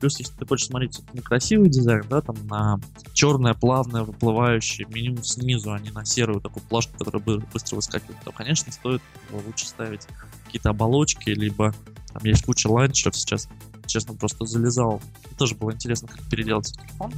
Плюс, 0.00 0.18
если 0.18 0.32
ты 0.34 0.46
хочешь 0.46 0.68
смотреть 0.68 1.00
на 1.12 1.22
красивый 1.22 1.68
дизайн, 1.68 2.04
да, 2.08 2.20
там 2.20 2.36
на 2.46 2.80
черное, 3.14 3.54
плавное, 3.54 4.04
выплывающее 4.04 4.86
меню 4.88 5.22
снизу, 5.22 5.72
а 5.72 5.78
не 5.80 5.90
на 5.90 6.04
серую 6.04 6.40
такую 6.40 6.62
плашку, 6.64 6.96
которая 6.96 7.22
быстро 7.22 7.76
выскакивает, 7.76 8.16
то, 8.24 8.30
конечно, 8.30 8.70
стоит 8.72 9.02
лучше 9.30 9.66
ставить 9.66 10.06
какие-то 10.46 10.70
оболочки, 10.70 11.30
либо 11.30 11.74
там 12.12 12.22
есть 12.24 12.44
куча 12.44 12.68
ланчеров 12.68 13.16
сейчас. 13.16 13.48
Честно, 13.86 14.14
просто 14.14 14.44
залезал. 14.44 15.00
Тоже 15.36 15.54
было 15.54 15.72
интересно, 15.72 16.08
как 16.08 16.20
переделать 16.28 16.72
телефон. 16.72 17.12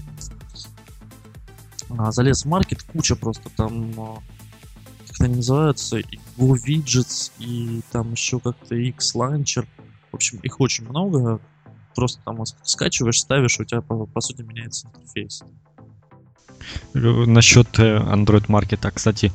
А, 1.98 2.12
залез 2.12 2.44
в 2.44 2.48
маркет, 2.48 2.82
куча 2.82 3.16
просто 3.16 3.50
там 3.56 3.92
а, 3.98 4.22
как 5.20 5.26
они 5.26 5.36
называются, 5.36 5.98
и 5.98 6.18
Go 6.38 6.54
Widgets, 6.54 7.32
и 7.38 7.82
там 7.92 8.12
еще 8.12 8.40
как-то 8.40 8.74
X 8.74 9.14
Launcher. 9.14 9.66
В 10.12 10.14
общем, 10.14 10.38
их 10.38 10.60
очень 10.60 10.88
много. 10.88 11.40
Просто 11.94 12.20
там 12.24 12.42
скачиваешь, 12.62 13.20
ставишь, 13.20 13.58
у 13.58 13.64
тебя 13.64 13.80
по, 13.80 14.06
по 14.06 14.20
сути 14.20 14.42
меняется 14.42 14.88
интерфейс. 14.88 15.42
Насчет 16.94 17.78
э, 17.78 17.98
Android 17.98 18.44
маркета, 18.48 18.90
кстати, 18.90 19.32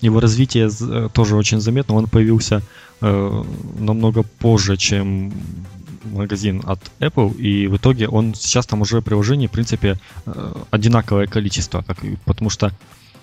его 0.00 0.20
развитие 0.20 0.68
э, 0.68 1.08
тоже 1.12 1.36
очень 1.36 1.60
заметно. 1.60 1.94
Он 1.94 2.06
появился 2.06 2.62
э, 3.00 3.44
намного 3.78 4.22
позже, 4.22 4.76
чем 4.76 5.32
магазин 6.04 6.62
от 6.64 6.80
Apple, 7.00 7.36
и 7.36 7.66
в 7.66 7.76
итоге 7.76 8.08
он 8.08 8.34
сейчас 8.34 8.66
там 8.66 8.80
уже 8.80 9.02
приложений, 9.02 9.48
в 9.48 9.50
принципе, 9.50 9.98
э, 10.26 10.54
одинаковое 10.70 11.26
количество, 11.26 11.82
так, 11.82 11.98
потому 12.24 12.50
что 12.50 12.72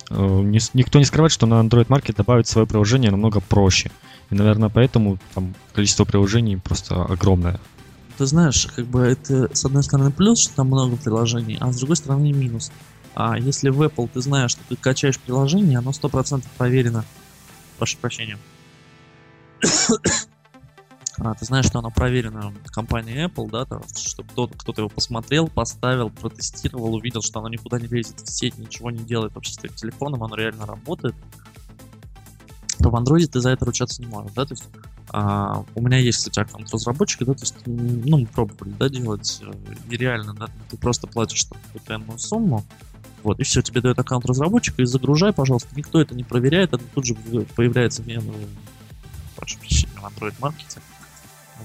э, 0.10 0.52
никто 0.74 1.00
не 1.00 1.06
скрывает, 1.06 1.32
что 1.32 1.46
на 1.46 1.62
Android 1.62 1.88
Market 1.88 2.16
добавить 2.16 2.48
свое 2.48 2.68
приложение 2.68 3.12
намного 3.12 3.40
проще. 3.40 3.92
И, 4.30 4.36
наверное, 4.36 4.70
поэтому 4.70 5.18
там 5.34 5.54
количество 5.74 6.06
приложений 6.06 6.58
просто 6.64 7.04
огромное. 7.04 7.60
Ты 8.18 8.26
знаешь, 8.26 8.68
как 8.76 8.86
бы 8.86 9.02
это 9.02 9.50
с 9.54 9.66
одной 9.66 9.84
стороны 9.84 10.12
плюс, 10.12 10.40
что 10.40 10.56
там 10.56 10.68
много 10.68 10.96
приложений, 10.98 11.58
а 11.60 11.72
с 11.72 11.78
другой 11.78 11.96
стороны 11.96 12.32
минус. 12.32 12.72
А 13.16 13.38
если 13.38 13.70
в 13.70 13.82
Apple 13.82 14.10
ты 14.12 14.22
знаешь, 14.22 14.52
что 14.52 14.62
ты 14.68 14.76
качаешь 14.76 15.20
приложение, 15.20 15.78
оно 15.78 15.92
100% 15.92 16.44
проверено. 16.58 17.06
Прошу 17.78 17.98
прощения. 17.98 18.38
а, 21.20 21.34
ты 21.36 21.46
знаешь, 21.46 21.66
что 21.66 21.80
оно 21.80 21.92
проверено 21.92 22.54
компанией 22.66 23.28
Apple, 23.28 23.50
да, 23.50 23.66
там, 23.66 23.84
что 23.96 24.24
кто-то, 24.24 24.82
его 24.82 24.90
посмотрел, 24.90 25.48
поставил, 25.48 26.10
протестировал, 26.10 26.96
увидел, 26.96 27.22
что 27.22 27.40
оно 27.40 27.50
никуда 27.50 27.80
не 27.80 27.88
лезет 27.88 28.20
в 28.20 28.30
сеть, 28.30 28.58
ничего 28.58 28.90
не 28.90 29.04
делает 29.04 29.36
вообще 29.36 29.54
с 29.54 29.58
твоим 29.58 29.76
телефоном, 29.76 30.24
оно 30.24 30.36
реально 30.36 30.66
работает, 30.66 31.16
то 32.80 32.90
в 32.90 32.96
Android 32.96 33.28
ты 33.28 33.40
за 33.40 33.52
это 33.52 33.66
ручаться 33.66 34.02
не 34.02 34.08
можешь, 34.08 34.34
да, 34.34 34.46
то 34.46 34.54
есть 34.54 34.66
а, 35.10 35.64
у 35.76 35.82
меня 35.82 35.98
есть, 35.98 36.18
кстати, 36.18 36.40
аккаунт 36.40 36.72
разработчика, 36.72 37.26
да, 37.26 37.34
то 37.34 37.42
есть, 37.42 37.56
ну, 37.66 38.18
мы 38.18 38.26
пробовали, 38.26 38.74
да, 38.80 38.90
делать 38.90 39.42
э, 39.44 39.52
нереально, 39.88 40.34
да, 40.34 40.48
ты 40.70 40.78
просто 40.78 41.06
платишь 41.08 41.44
там 41.44 41.60
какую-то 41.72 42.18
сумму, 42.18 42.64
вот, 43.24 43.40
и 43.40 43.44
все, 43.44 43.62
тебе 43.62 43.82
дает 43.82 43.98
аккаунт 43.98 44.26
разработчика, 44.26 44.82
и 44.82 44.86
загружай, 44.86 45.32
пожалуйста. 45.32 45.70
Никто 45.76 46.02
это 46.02 46.14
не 46.14 46.24
проверяет, 46.24 46.74
это 46.74 46.84
тут 46.94 47.06
же 47.06 47.16
появляется 47.56 48.04
в, 48.04 48.08
прошу 49.36 49.58
прощения, 49.60 49.94
в 49.96 50.04
Android 50.06 50.34
маркете. 50.40 50.82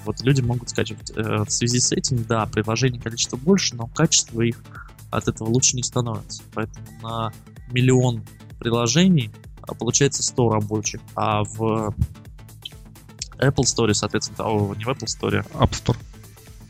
Вот, 0.05 0.21
люди 0.21 0.41
могут 0.41 0.71
скачивать. 0.71 1.11
Э, 1.17 1.45
в 1.45 1.51
связи 1.51 1.81
с 1.81 1.91
этим, 1.91 2.23
да, 2.25 2.47
приложений 2.47 3.01
количество 3.01 3.37
больше, 3.37 3.75
но 3.75 3.89
качество 3.89 4.41
их 4.43 4.63
от 5.11 5.27
этого 5.27 5.49
лучше 5.49 5.75
не 5.75 5.83
становится. 5.83 6.43
Поэтому 6.55 6.87
на 7.03 7.33
миллион 7.73 8.23
приложений 8.61 9.33
а, 9.63 9.75
получается 9.75 10.23
100 10.23 10.51
рабочих, 10.51 11.01
а 11.17 11.43
в 11.43 11.95
Apple 13.39 13.65
Store, 13.65 13.93
соответственно, 13.95 14.49
о, 14.49 14.75
не 14.75 14.85
в 14.85 14.89
Apple 14.89 15.07
Store, 15.07 15.45
App 15.55 15.71
Store. 15.71 15.97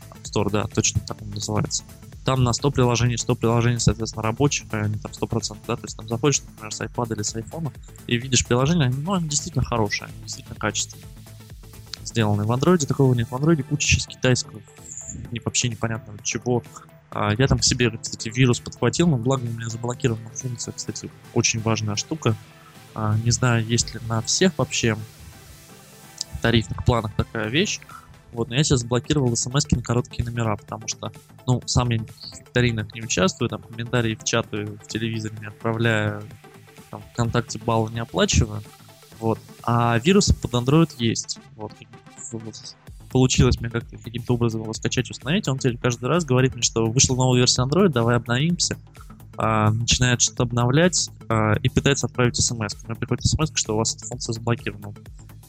App 0.09 0.23
Store, 0.23 0.49
да, 0.51 0.63
точно 0.65 1.01
так 1.01 1.21
он 1.21 1.29
называется 1.29 1.83
там 2.25 2.43
на 2.43 2.53
100 2.53 2.71
приложений, 2.71 3.17
100 3.17 3.35
приложений, 3.35 3.79
соответственно, 3.79 4.23
рабочих, 4.23 4.67
а 4.71 4.77
они 4.77 4.97
там 4.97 5.11
100%, 5.11 5.57
да, 5.67 5.75
то 5.75 5.83
есть 5.83 5.97
там 5.97 6.07
заходишь, 6.07 6.41
например, 6.41 6.73
с 6.73 6.81
iPad 6.81 7.15
или 7.15 7.23
с 7.23 7.35
iPhone, 7.35 7.71
и 8.07 8.17
видишь 8.17 8.45
приложение, 8.45 8.89
ну, 8.89 9.13
они 9.13 9.27
действительно 9.27 9.63
хорошие, 9.63 10.07
они 10.07 10.23
действительно 10.23 10.55
качественные, 10.55 11.05
сделаны. 12.03 12.43
В 12.43 12.51
Android 12.51 12.85
такого 12.85 13.13
нет, 13.13 13.29
в 13.29 13.35
Android 13.35 13.63
куча 13.63 13.87
сейчас 13.87 14.07
китайского, 14.07 14.61
не, 15.31 15.39
вообще 15.39 15.69
непонятно 15.69 16.13
чего. 16.23 16.63
А, 17.11 17.33
я 17.37 17.47
там 17.47 17.59
к 17.59 17.63
себе, 17.63 17.89
кстати, 17.89 18.29
вирус 18.29 18.59
подхватил, 18.59 19.07
но 19.07 19.17
благо 19.17 19.43
у 19.43 19.49
меня 19.49 19.69
заблокирована 19.69 20.29
функция, 20.29 20.71
кстати, 20.71 21.09
очень 21.33 21.61
важная 21.61 21.95
штука. 21.95 22.35
А, 22.93 23.17
не 23.23 23.31
знаю, 23.31 23.65
есть 23.65 23.93
ли 23.93 23.99
на 24.07 24.21
всех 24.21 24.57
вообще 24.57 24.97
тарифных 26.41 26.85
планах 26.85 27.13
такая 27.15 27.47
вещь, 27.47 27.79
вот, 28.31 28.49
но 28.49 28.55
я 28.55 28.63
сейчас 28.63 28.81
заблокировал 28.81 29.35
смс 29.35 29.69
на 29.71 29.81
короткие 29.81 30.25
номера, 30.25 30.55
потому 30.55 30.87
что, 30.87 31.11
ну, 31.47 31.61
сам 31.65 31.89
я 31.89 31.99
в 31.99 32.39
викторинах 32.39 32.93
не 32.93 33.01
участвую, 33.01 33.49
там, 33.49 33.61
комментарии 33.61 34.15
в 34.15 34.23
чаты 34.23 34.65
в 34.65 34.87
телевизоре 34.87 35.35
не 35.39 35.47
отправляю, 35.47 36.23
там, 36.91 37.01
ВКонтакте 37.13 37.59
баллы 37.59 37.91
не 37.91 37.99
оплачиваю, 37.99 38.61
вот. 39.19 39.39
А 39.63 39.97
вирусы 39.99 40.33
под 40.35 40.53
Android 40.53 40.91
есть, 40.97 41.39
вот. 41.55 41.73
Получилось 43.11 43.59
мне 43.59 43.71
как-то 43.71 43.97
каким-то 43.97 44.35
образом 44.35 44.61
его 44.61 44.73
скачать, 44.73 45.09
установить, 45.09 45.47
он 45.47 45.57
теперь 45.57 45.77
каждый 45.77 46.05
раз 46.05 46.25
говорит 46.25 46.53
мне, 46.53 46.61
что 46.61 46.85
вышла 46.85 47.15
новая 47.15 47.39
версия 47.39 47.63
Android, 47.63 47.89
давай 47.89 48.15
обновимся, 48.15 48.77
а, 49.41 49.71
начинает 49.71 50.21
что-то 50.21 50.43
обновлять 50.43 51.09
а, 51.29 51.53
и 51.63 51.69
пытается 51.69 52.05
отправить 52.07 52.35
смс. 52.35 52.75
Мне 52.85 52.95
приходит 52.95 53.25
смс, 53.25 53.51
что 53.55 53.73
у 53.73 53.77
вас 53.77 53.95
эта 53.95 54.05
функция 54.05 54.33
заблокирована. 54.33 54.93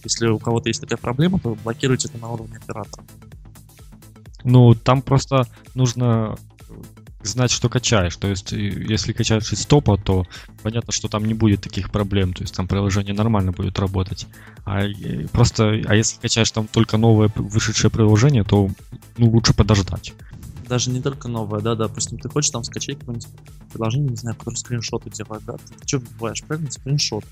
Если 0.04 0.26
у 0.28 0.38
кого-то 0.38 0.68
есть 0.68 0.80
такая 0.80 0.98
проблема, 0.98 1.38
то 1.38 1.56
блокируйте 1.62 2.08
это 2.08 2.18
на 2.18 2.28
уровне 2.28 2.56
оператора. 2.56 3.04
Ну, 4.44 4.74
там 4.74 5.02
просто 5.02 5.46
нужно 5.74 6.36
знать, 7.22 7.50
что 7.50 7.68
качаешь. 7.68 8.16
То 8.16 8.28
есть, 8.28 8.52
если 8.52 9.12
качаешь 9.12 9.52
из 9.52 9.66
топа, 9.66 9.96
то 9.98 10.26
понятно, 10.62 10.92
что 10.92 11.08
там 11.08 11.24
не 11.24 11.34
будет 11.34 11.60
таких 11.60 11.90
проблем. 11.90 12.32
То 12.32 12.42
есть, 12.42 12.54
там 12.54 12.66
приложение 12.66 13.14
нормально 13.14 13.52
будет 13.52 13.78
работать. 13.78 14.26
А 14.64 14.84
просто, 15.32 15.82
а 15.86 15.94
если 15.94 16.18
качаешь 16.18 16.50
там 16.50 16.66
только 16.66 16.96
новое 16.96 17.30
вышедшее 17.34 17.90
приложение, 17.90 18.44
то 18.44 18.70
ну, 19.18 19.30
лучше 19.30 19.54
подождать. 19.54 20.14
Даже 20.68 20.90
не 20.90 21.02
только 21.02 21.28
новое, 21.28 21.60
да, 21.60 21.74
допустим, 21.74 22.18
ты 22.18 22.28
хочешь 22.28 22.50
там 22.50 22.62
скачать 22.62 22.98
какое-нибудь 23.00 23.28
приложение, 23.72 24.10
не 24.10 24.16
знаю, 24.16 24.36
которое 24.36 24.56
скриншоты 24.56 25.10
делает, 25.10 25.44
да, 25.44 25.54
ты 25.54 25.86
что 25.86 25.98
вбиваешь, 25.98 26.42
правильно, 26.44 26.70
скриншот. 26.70 27.24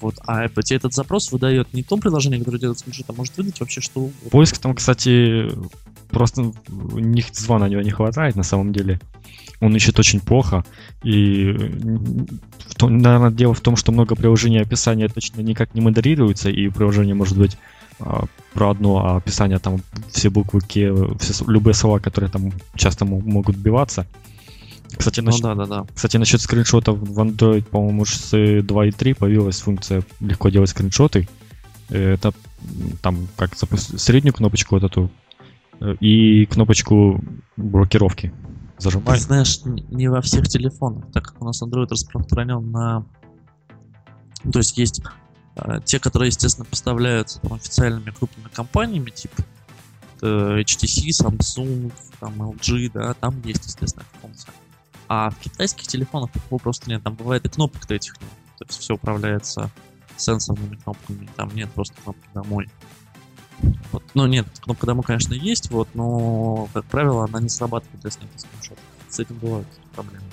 Вот, 0.00 0.16
а 0.26 0.48
тебе 0.48 0.76
этот 0.76 0.92
запрос 0.92 1.32
выдает 1.32 1.72
не 1.72 1.82
то 1.82 1.96
приложение, 1.96 2.38
которое 2.38 2.58
делает 2.58 2.78
скриншот, 2.78 3.06
а 3.08 3.12
может 3.12 3.36
выдать 3.36 3.60
вообще 3.60 3.80
что 3.80 4.00
угодно. 4.00 4.30
Поиск 4.30 4.58
там, 4.58 4.74
кстати, 4.74 5.50
просто 6.10 6.52
них 6.68 7.26
звона 7.32 7.66
на 7.66 7.70
него 7.70 7.82
не 7.82 7.90
хватает 7.90 8.36
на 8.36 8.42
самом 8.42 8.72
деле. 8.72 9.00
Он 9.60 9.74
ищет 9.74 9.98
очень 9.98 10.20
плохо. 10.20 10.64
И, 11.02 11.54
наверное, 12.80 13.30
дело 13.30 13.54
в 13.54 13.60
том, 13.60 13.76
что 13.76 13.92
много 13.92 14.14
приложений 14.14 14.62
описания 14.62 15.08
точно 15.08 15.40
никак 15.40 15.74
не 15.74 15.80
модерируется, 15.80 16.50
и 16.50 16.68
приложение 16.68 17.14
может 17.14 17.38
быть 17.38 17.56
а, 18.00 18.26
про 18.52 18.70
одно, 18.70 18.98
а 18.98 19.16
описание 19.16 19.58
там 19.58 19.80
все 20.10 20.28
буквы 20.30 20.60
все, 20.60 21.44
любые 21.46 21.74
слова, 21.74 21.98
которые 21.98 22.30
там 22.30 22.52
часто 22.74 23.04
могут 23.04 23.56
сбиваться. 23.56 24.06
Кстати, 24.96 25.20
ну, 25.20 25.26
насчет, 25.26 25.42
да, 25.42 25.54
да, 25.54 25.66
да. 25.66 25.86
кстати, 25.94 26.16
насчет 26.16 26.40
скриншотов 26.40 26.98
в 26.98 27.20
Android, 27.20 27.62
по-моему, 27.64 28.04
с 28.04 28.32
2.3 28.32 29.14
появилась 29.14 29.60
функция 29.60 30.02
легко 30.20 30.48
делать 30.48 30.70
скриншоты. 30.70 31.28
Это 31.88 32.32
там 33.02 33.28
как 33.36 33.54
запустить 33.56 34.00
среднюю 34.00 34.32
кнопочку 34.32 34.76
вот 34.76 34.84
эту 34.84 35.10
э, 35.80 35.94
и 36.00 36.46
кнопочку 36.46 37.22
блокировки 37.56 38.32
зажимай. 38.78 39.16
Ты 39.16 39.22
знаешь, 39.22 39.60
не 39.64 40.08
во 40.08 40.20
всех 40.20 40.48
телефонах, 40.48 41.04
так 41.12 41.24
как 41.24 41.42
у 41.42 41.44
нас 41.44 41.62
Android 41.62 41.88
распространен 41.90 42.70
на... 42.70 43.04
То 44.50 44.58
есть 44.58 44.76
есть 44.78 45.02
э, 45.56 45.80
те, 45.84 45.98
которые, 45.98 46.28
естественно, 46.28 46.64
поставляются 46.64 47.40
там, 47.40 47.54
официальными 47.54 48.10
крупными 48.10 48.48
компаниями, 48.52 49.10
типа 49.10 49.42
э, 50.22 50.60
HTC, 50.60 51.08
Samsung, 51.22 51.92
там 52.20 52.40
LG, 52.40 52.90
да, 52.92 53.14
там 53.14 53.40
есть, 53.44 53.64
естественно, 53.66 54.04
эта 54.10 54.20
функция. 54.20 54.52
А 55.08 55.30
в 55.30 55.38
китайских 55.38 55.86
телефонах 55.86 56.30
такого 56.32 56.58
просто 56.58 56.90
нет. 56.90 57.02
Там 57.02 57.14
бывает 57.14 57.44
и 57.44 57.48
кнопок-то 57.48 57.94
этих 57.94 58.20
нет. 58.20 58.30
То 58.58 58.64
есть 58.66 58.80
все 58.80 58.94
управляется 58.94 59.70
сенсорными 60.16 60.76
кнопками. 60.76 61.28
Там 61.36 61.54
нет 61.54 61.70
просто 61.72 61.94
кнопки 62.02 62.26
домой. 62.32 62.68
Вот. 63.92 64.02
Ну 64.14 64.26
нет, 64.26 64.46
кнопка 64.60 64.86
домой, 64.86 65.04
конечно, 65.04 65.34
есть, 65.34 65.70
вот, 65.70 65.88
но, 65.94 66.68
как 66.72 66.84
правило, 66.86 67.24
она 67.24 67.40
не 67.40 67.48
срабатывает 67.48 68.00
для 68.00 68.10
снятия 68.10 68.38
скриншота. 68.38 68.80
С 69.08 69.20
этим 69.20 69.36
бывают 69.36 69.68
проблемы. 69.94 70.24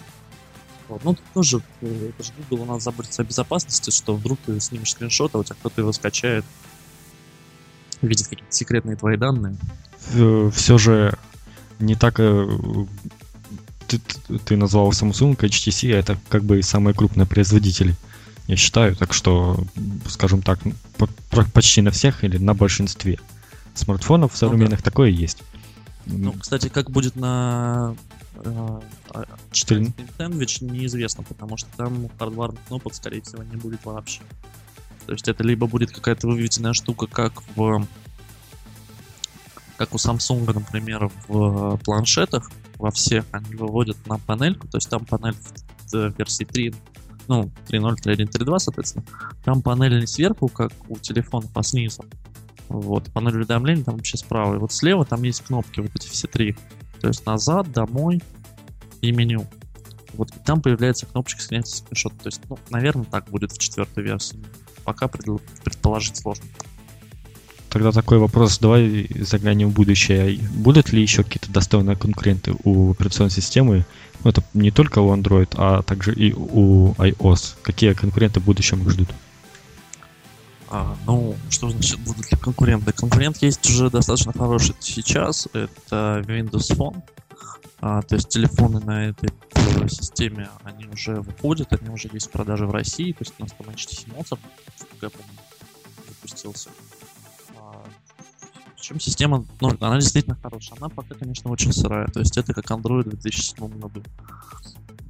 Вот. 0.87 1.03
Ну, 1.03 1.13
тут 1.13 1.25
тоже, 1.33 1.61
э, 1.81 2.09
это 2.09 2.23
же 2.23 2.31
Google 2.49 2.63
у 2.63 2.65
нас 2.65 2.83
заботится 2.83 3.21
о 3.21 3.25
безопасности, 3.25 3.91
что 3.91 4.15
вдруг 4.15 4.39
ты 4.45 4.59
снимешь 4.59 4.91
скриншот, 4.91 5.35
а 5.35 5.37
у 5.37 5.43
тебя 5.43 5.55
кто-то 5.55 5.81
его 5.81 5.93
скачает, 5.93 6.43
видит 8.01 8.27
какие-то 8.27 8.51
секретные 8.51 8.97
твои 8.97 9.17
данные. 9.17 9.55
Все 10.51 10.77
же 10.77 11.17
не 11.79 11.95
так 11.95 12.19
э, 12.19 12.57
ты, 13.97 14.37
ты 14.39 14.57
назвал 14.57 14.91
Samsung, 14.91 15.35
HTC, 15.37 15.93
это 15.93 16.17
как 16.29 16.43
бы 16.43 16.61
самые 16.61 16.93
крупные 16.93 17.25
производители, 17.25 17.95
я 18.47 18.55
считаю. 18.55 18.95
Так 18.95 19.13
что, 19.13 19.63
скажем 20.07 20.41
так, 20.41 20.59
почти 21.53 21.81
на 21.81 21.91
всех 21.91 22.23
или 22.23 22.37
на 22.37 22.53
большинстве 22.53 23.19
смартфонов 23.73 24.35
современных 24.35 24.79
ну, 24.79 24.83
да. 24.83 24.89
такое 24.91 25.09
есть. 25.09 25.43
Ну, 26.05 26.33
кстати, 26.33 26.67
как 26.69 26.89
будет 26.89 27.15
на 27.15 27.95
э, 28.35 28.79
4 29.51 29.93
Sandwich, 30.17 30.63
неизвестно, 30.63 31.23
потому 31.23 31.57
что 31.57 31.69
там 31.77 32.09
хардварных 32.17 32.61
кнопок, 32.67 32.93
скорее 32.93 33.21
всего, 33.21 33.43
не 33.43 33.55
будет 33.55 33.85
вообще. 33.85 34.21
То 35.05 35.13
есть 35.13 35.27
это 35.27 35.43
либо 35.43 35.67
будет 35.67 35.91
какая-то 35.91 36.27
выведенная 36.27 36.73
штука, 36.73 37.07
как 37.07 37.41
в 37.55 37.87
как 39.77 39.95
у 39.95 39.97
Samsung, 39.97 40.45
например, 40.53 41.09
в 41.27 41.77
планшетах, 41.77 42.51
во 42.81 42.91
всех 42.91 43.25
они 43.31 43.55
выводят 43.55 43.95
на 44.07 44.17
панельку, 44.17 44.67
то 44.67 44.77
есть 44.77 44.89
там 44.89 45.05
панель 45.05 45.35
в 45.91 46.17
версии 46.17 46.43
3, 46.43 46.73
ну, 47.27 47.51
3.0, 47.67 47.95
3.1, 48.03 48.31
3.2, 48.31 48.59
соответственно, 48.59 49.05
там 49.43 49.61
панель 49.61 49.99
не 49.99 50.07
сверху, 50.07 50.47
как 50.47 50.71
у 50.89 50.97
телефона, 50.97 51.47
а 51.53 51.63
снизу. 51.63 52.03
Вот, 52.67 53.11
панель 53.13 53.35
уведомлений 53.35 53.83
там 53.83 53.97
вообще 53.97 54.17
справа. 54.17 54.55
И 54.55 54.57
вот 54.57 54.71
слева 54.71 55.05
там 55.05 55.21
есть 55.23 55.41
кнопки, 55.41 55.79
вот 55.79 55.91
эти 55.93 56.07
все 56.07 56.27
три. 56.27 56.55
То 56.99 57.07
есть 57.07 57.25
назад, 57.25 57.71
домой 57.71 58.21
и 59.01 59.11
меню. 59.11 59.47
Вот 60.13 60.35
и 60.35 60.39
там 60.39 60.61
появляется 60.61 61.05
кнопочка 61.05 61.41
снятия 61.41 61.75
скриншота. 61.75 62.15
То 62.17 62.27
есть, 62.27 62.41
ну, 62.49 62.57
наверное, 62.69 63.05
так 63.05 63.29
будет 63.29 63.51
в 63.51 63.57
четвертой 63.57 64.03
версии. 64.03 64.39
Пока 64.83 65.07
предположить 65.07 66.17
сложно. 66.17 66.45
Тогда 67.71 67.93
такой 67.93 68.17
вопрос, 68.17 68.59
давай 68.59 69.09
заглянем 69.21 69.69
в 69.69 69.73
будущее. 69.73 70.37
Будут 70.53 70.91
ли 70.91 71.01
еще 71.01 71.23
какие-то 71.23 71.49
достойные 71.49 71.95
конкуренты 71.95 72.53
у 72.65 72.91
операционной 72.91 73.31
системы? 73.31 73.85
Ну, 74.23 74.29
это 74.29 74.43
не 74.53 74.71
только 74.71 74.99
у 74.99 75.15
Android, 75.15 75.47
а 75.55 75.81
также 75.81 76.13
и 76.13 76.33
у 76.33 76.91
iOS. 76.95 77.55
Какие 77.61 77.93
конкуренты 77.93 78.41
в 78.41 78.43
будущем 78.43 78.81
их 78.81 78.89
ждут? 78.89 79.07
А, 80.69 80.97
ну, 81.07 81.33
что 81.49 81.69
значит 81.69 81.97
будут 82.01 82.29
ли 82.29 82.37
конкуренты? 82.37 82.91
Конкурент 82.91 83.37
есть 83.41 83.65
уже 83.69 83.89
достаточно 83.89 84.33
хороший 84.33 84.75
сейчас. 84.81 85.47
Это 85.53 86.25
Windows 86.27 86.75
Phone. 86.75 87.01
А, 87.79 88.01
то 88.01 88.15
есть 88.15 88.27
телефоны 88.27 88.81
на 88.81 89.07
этой 89.07 89.29
системе, 89.87 90.49
они 90.65 90.87
уже 90.87 91.21
выходят, 91.21 91.71
они 91.71 91.89
уже 91.89 92.09
есть 92.11 92.27
в 92.27 92.31
продаже 92.31 92.65
в 92.65 92.71
России. 92.71 93.13
То 93.13 93.21
есть 93.21 93.33
у 93.39 93.43
нас 93.43 93.53
там 93.53 93.67
HTC 93.67 94.07
как 94.19 94.37
я 95.01 95.09
помню, 95.09 95.39
запустился. 96.09 96.69
Причем 98.81 98.99
система, 98.99 99.45
ну, 99.61 99.77
она 99.79 99.99
действительно 99.99 100.35
хорошая. 100.41 100.75
Она 100.79 100.89
пока, 100.89 101.13
конечно, 101.13 101.51
очень 101.51 101.71
сырая. 101.71 102.07
То 102.07 102.19
есть 102.19 102.35
это 102.35 102.51
как 102.51 102.65
Android 102.71 103.03
в 103.03 103.09
2007 103.09 103.79
году. 103.79 104.01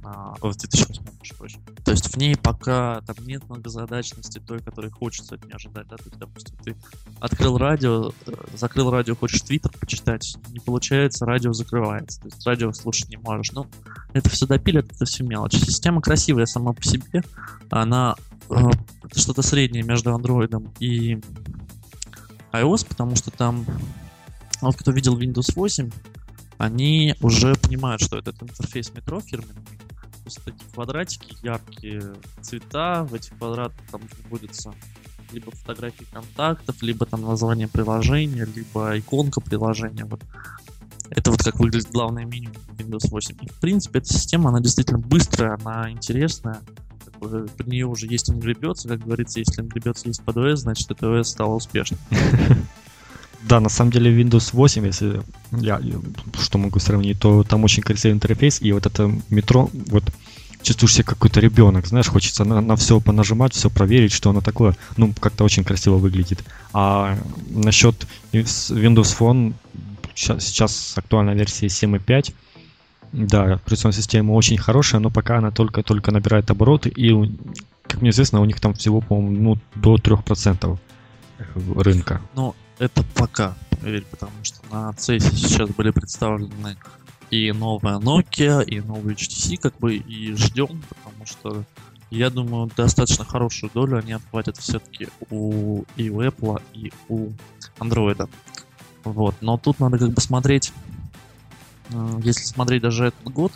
А, 0.04 0.34
в 0.42 0.54
2008, 0.54 1.02
прошу. 1.38 1.58
То 1.82 1.92
есть 1.92 2.14
в 2.14 2.18
ней 2.18 2.36
пока 2.36 3.00
там 3.06 3.16
нет 3.26 3.48
многозадачности 3.48 4.40
той, 4.46 4.58
которой 4.58 4.90
хочется 4.90 5.36
от 5.36 5.46
нее 5.46 5.54
ожидать. 5.54 5.88
Да? 5.88 5.96
То 5.96 6.04
есть, 6.04 6.18
допустим, 6.18 6.54
ты 6.62 6.76
открыл 7.18 7.56
радио, 7.56 8.12
э, 8.26 8.32
закрыл 8.54 8.90
радио, 8.90 9.16
хочешь 9.16 9.40
твиттер 9.40 9.72
почитать, 9.80 10.36
не 10.48 10.60
получается, 10.60 11.24
радио 11.24 11.54
закрывается. 11.54 12.20
То 12.20 12.28
есть 12.28 12.46
радио 12.46 12.72
слушать 12.74 13.08
не 13.08 13.16
можешь. 13.16 13.52
Ну, 13.52 13.66
это 14.12 14.28
все 14.28 14.46
допилит, 14.46 14.92
это 14.92 15.06
все 15.06 15.24
мелочь. 15.24 15.54
Система 15.54 16.02
красивая 16.02 16.44
сама 16.44 16.74
по 16.74 16.82
себе. 16.82 17.22
Она 17.70 18.16
э, 18.50 18.54
что-то 19.14 19.40
среднее 19.40 19.82
между 19.82 20.10
Android 20.10 20.74
и 20.78 21.18
iOS, 22.52 22.86
потому 22.86 23.16
что 23.16 23.30
там, 23.30 23.64
вот 24.60 24.76
кто 24.76 24.92
видел 24.92 25.18
Windows 25.18 25.52
8, 25.54 25.90
они 26.58 27.14
уже 27.20 27.54
понимают, 27.56 28.02
что 28.02 28.18
этот 28.18 28.42
интерфейс 28.42 28.92
метро 28.94 29.20
фирменный. 29.20 29.54
То 29.54 30.26
есть 30.26 30.44
такие 30.44 30.70
квадратики, 30.72 31.36
яркие 31.42 32.14
цвета, 32.40 33.04
в 33.04 33.14
этих 33.14 33.36
квадратах 33.36 33.80
там 33.90 34.00
вводятся 34.28 34.72
либо 35.32 35.50
фотографии 35.50 36.04
контактов, 36.12 36.80
либо 36.82 37.06
там 37.06 37.22
название 37.22 37.66
приложения, 37.66 38.44
либо 38.44 38.98
иконка 38.98 39.40
приложения. 39.40 40.04
Вот. 40.04 40.20
Это 41.10 41.30
вот 41.30 41.42
как 41.42 41.58
выглядит 41.58 41.90
главное 41.90 42.24
меню 42.24 42.50
Windows 42.78 43.10
8. 43.10 43.36
И, 43.42 43.48
в 43.48 43.60
принципе, 43.60 43.98
эта 43.98 44.12
система, 44.12 44.50
она 44.50 44.60
действительно 44.60 44.98
быстрая, 44.98 45.58
она 45.60 45.90
интересная 45.90 46.60
под 47.28 47.66
нее 47.66 47.86
уже 47.86 48.06
есть 48.06 48.30
Angry 48.30 48.58
Birds, 48.58 48.88
как 48.88 49.00
говорится, 49.00 49.38
если 49.38 49.62
Angry 49.62 49.82
Birds 49.82 50.02
есть 50.04 50.22
под 50.22 50.36
OS, 50.36 50.56
значит 50.56 50.90
это 50.90 51.06
OS 51.06 51.24
стало 51.24 51.54
успешным. 51.54 52.00
Да, 53.48 53.58
на 53.58 53.68
самом 53.68 53.90
деле 53.90 54.16
Windows 54.22 54.50
8, 54.52 54.86
если 54.86 55.20
я 55.50 55.80
что 56.40 56.58
могу 56.58 56.78
сравнить, 56.78 57.18
то 57.18 57.42
там 57.42 57.64
очень 57.64 57.82
красивый 57.82 58.14
интерфейс, 58.14 58.62
и 58.62 58.70
вот 58.70 58.86
это 58.86 59.10
метро, 59.30 59.68
вот 59.72 60.04
чувствуешь 60.62 60.94
себя 60.94 61.04
какой-то 61.04 61.40
ребенок, 61.40 61.86
знаешь, 61.86 62.06
хочется 62.06 62.44
на, 62.44 62.60
на 62.60 62.76
все 62.76 63.00
понажимать, 63.00 63.52
все 63.52 63.68
проверить, 63.68 64.12
что 64.12 64.30
оно 64.30 64.40
такое, 64.40 64.76
ну, 64.96 65.12
как-то 65.18 65.44
очень 65.44 65.64
красиво 65.64 65.96
выглядит. 65.96 66.44
А 66.72 67.18
насчет 67.50 68.06
Windows 68.32 69.18
Phone, 69.18 69.54
сейчас, 70.14 70.44
сейчас 70.44 70.92
актуальная 70.96 71.34
версия 71.34 71.66
7.5, 71.66 72.32
да, 73.12 73.54
операционная 73.54 73.96
система 73.96 74.32
очень 74.32 74.58
хорошая, 74.58 75.00
но 75.00 75.10
пока 75.10 75.38
она 75.38 75.50
только-только 75.50 76.10
набирает 76.10 76.50
обороты, 76.50 76.88
и, 76.88 77.12
как 77.86 78.00
мне 78.00 78.10
известно, 78.10 78.40
у 78.40 78.44
них 78.44 78.60
там 78.60 78.74
всего, 78.74 79.00
по-моему, 79.00 79.42
ну, 79.42 79.58
до 79.74 79.96
3% 79.96 80.78
рынка. 81.76 82.20
Ну, 82.34 82.54
это 82.78 83.04
пока, 83.14 83.54
потому 83.80 84.32
что 84.42 84.58
на 84.70 84.90
CES 84.90 85.34
сейчас 85.34 85.70
были 85.70 85.90
представлены 85.90 86.76
и 87.30 87.52
новая 87.52 87.98
Nokia, 87.98 88.64
и 88.64 88.80
новый 88.80 89.14
HTC, 89.14 89.56
как 89.58 89.78
бы, 89.78 89.96
и 89.96 90.34
ждем, 90.34 90.82
потому 90.88 91.26
что 91.26 91.64
Я 92.12 92.28
думаю, 92.28 92.70
достаточно 92.76 93.24
хорошую 93.24 93.70
долю 93.72 93.96
они 93.96 94.12
отхватят 94.12 94.58
все-таки 94.58 95.08
у 95.30 95.84
и 95.96 96.10
у 96.10 96.20
Apple, 96.20 96.60
и 96.74 96.92
у 97.08 97.30
Android. 97.78 98.28
Вот. 99.04 99.34
Но 99.40 99.56
тут 99.56 99.80
надо 99.80 99.96
как 99.96 100.10
бы 100.10 100.20
смотреть, 100.20 100.74
если 102.22 102.44
смотреть 102.44 102.82
даже 102.82 103.06
этот 103.06 103.24
год, 103.24 103.52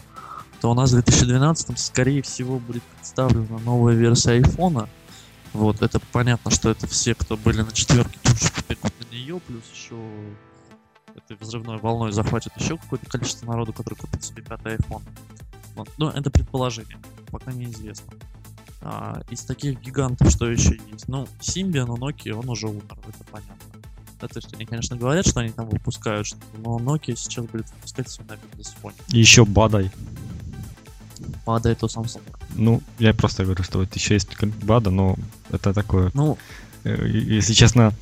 то 0.60 0.70
у 0.70 0.74
нас 0.74 0.90
в 0.90 0.94
2012 0.94 1.78
скорее 1.78 2.22
всего 2.22 2.58
будет 2.58 2.82
представлена 2.82 3.58
новая 3.64 3.94
версия 3.94 4.32
айфона. 4.32 4.88
Вот, 5.52 5.80
это 5.82 6.00
понятно, 6.12 6.50
что 6.50 6.70
это 6.70 6.86
все, 6.86 7.14
кто 7.14 7.36
были 7.36 7.62
на 7.62 7.72
четверке, 7.72 8.18
тут 8.22 8.38
же 8.38 8.50
на 8.68 9.14
нее, 9.14 9.40
плюс 9.40 9.62
еще 9.72 9.96
этой 11.14 11.36
взрывной 11.38 11.78
волной 11.78 12.12
захватит 12.12 12.52
еще 12.56 12.76
какое-то 12.76 13.06
количество 13.06 13.46
народу, 13.46 13.72
который 13.72 13.94
купит 13.94 14.22
себе 14.22 14.42
пятый 14.42 14.76
iPhone. 14.76 15.02
Вот. 15.74 15.88
Но 15.98 16.10
это 16.10 16.30
предположение, 16.30 16.98
пока 17.30 17.52
неизвестно. 17.52 18.12
А, 18.82 19.22
из 19.30 19.42
таких 19.42 19.80
гигантов, 19.80 20.30
что 20.30 20.50
еще 20.50 20.78
есть? 20.90 21.08
Ну, 21.08 21.26
Symbian 21.40 21.90
у 21.90 21.96
Nokia, 21.96 22.32
он 22.32 22.48
уже 22.48 22.68
умер, 22.68 22.84
это 22.90 23.24
понятно. 23.30 23.75
Да, 24.20 24.28
то 24.28 24.38
есть 24.38 24.52
они, 24.54 24.64
конечно, 24.64 24.96
говорят, 24.96 25.26
что 25.26 25.40
они 25.40 25.50
там 25.50 25.68
выпускают 25.68 26.26
но 26.64 26.78
Nokia 26.78 27.16
сейчас 27.16 27.44
будет 27.44 27.66
выпускать 27.76 28.08
все 28.08 28.22
на 28.28 28.32
Windows. 28.32 28.94
И 29.12 29.18
еще 29.18 29.44
Бадай. 29.44 29.90
Падает 31.44 31.82
у 31.82 31.86
Samsung. 31.86 32.22
Ну, 32.54 32.82
я 32.98 33.12
просто 33.14 33.44
говорю, 33.44 33.62
что 33.62 33.78
вот 33.78 33.94
еще 33.94 34.14
есть 34.14 34.28
Бада, 34.62 34.90
но 34.90 35.16
это 35.50 35.72
такое. 35.72 36.10
Ну, 36.14 36.38
Э, 36.86 37.06
Если 37.08 37.52
честно, 37.52 37.92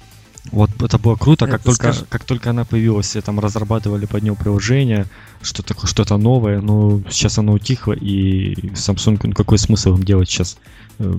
вот 0.53 0.71
это 0.83 0.99
было 0.99 1.17
круто, 1.17 1.47
как 1.47 1.55
Это 1.57 1.65
только, 1.65 1.93
скажи- 1.93 2.05
как 2.11 2.25
только 2.25 2.51
она 2.51 2.65
появилась, 2.67 3.07
все 3.07 3.23
там 3.23 3.41
разрабатывали 3.41 4.05
под 4.05 4.23
нее 4.23 4.35
приложение, 4.35 5.07
что 5.41 5.65
что-то 5.87 6.19
новое, 6.19 6.61
но 6.61 7.01
сейчас 7.11 7.39
оно 7.39 7.53
утихло, 7.55 7.95
и 7.95 8.55
Samsung, 8.75 9.19
ну 9.23 9.33
какой 9.33 9.59
смысл 9.59 9.95
им 9.95 10.05
делать 10.05 10.29
сейчас 10.29 10.59
э, 10.99 11.15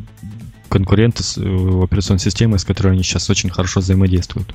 конкуренты 0.70 1.24
с 1.24 1.38
э, 1.40 1.84
операционной 1.84 2.20
системой, 2.20 2.60
с 2.60 2.66
которой 2.66 2.94
они 2.94 3.02
сейчас 3.04 3.30
очень 3.32 3.50
хорошо 3.50 3.80
взаимодействуют. 3.80 4.54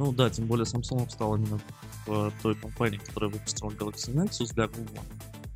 Ну 0.00 0.12
да, 0.12 0.30
тем 0.30 0.46
более 0.46 0.64
Samsung 0.64 1.10
стал 1.10 1.36
именно 1.36 1.60
в 2.06 2.32
той 2.42 2.54
компании, 2.54 2.96
которая 2.96 3.30
выпустила 3.30 3.68
Galaxy 3.68 4.14
Nexus 4.14 4.54
для 4.54 4.66
Google. 4.66 5.04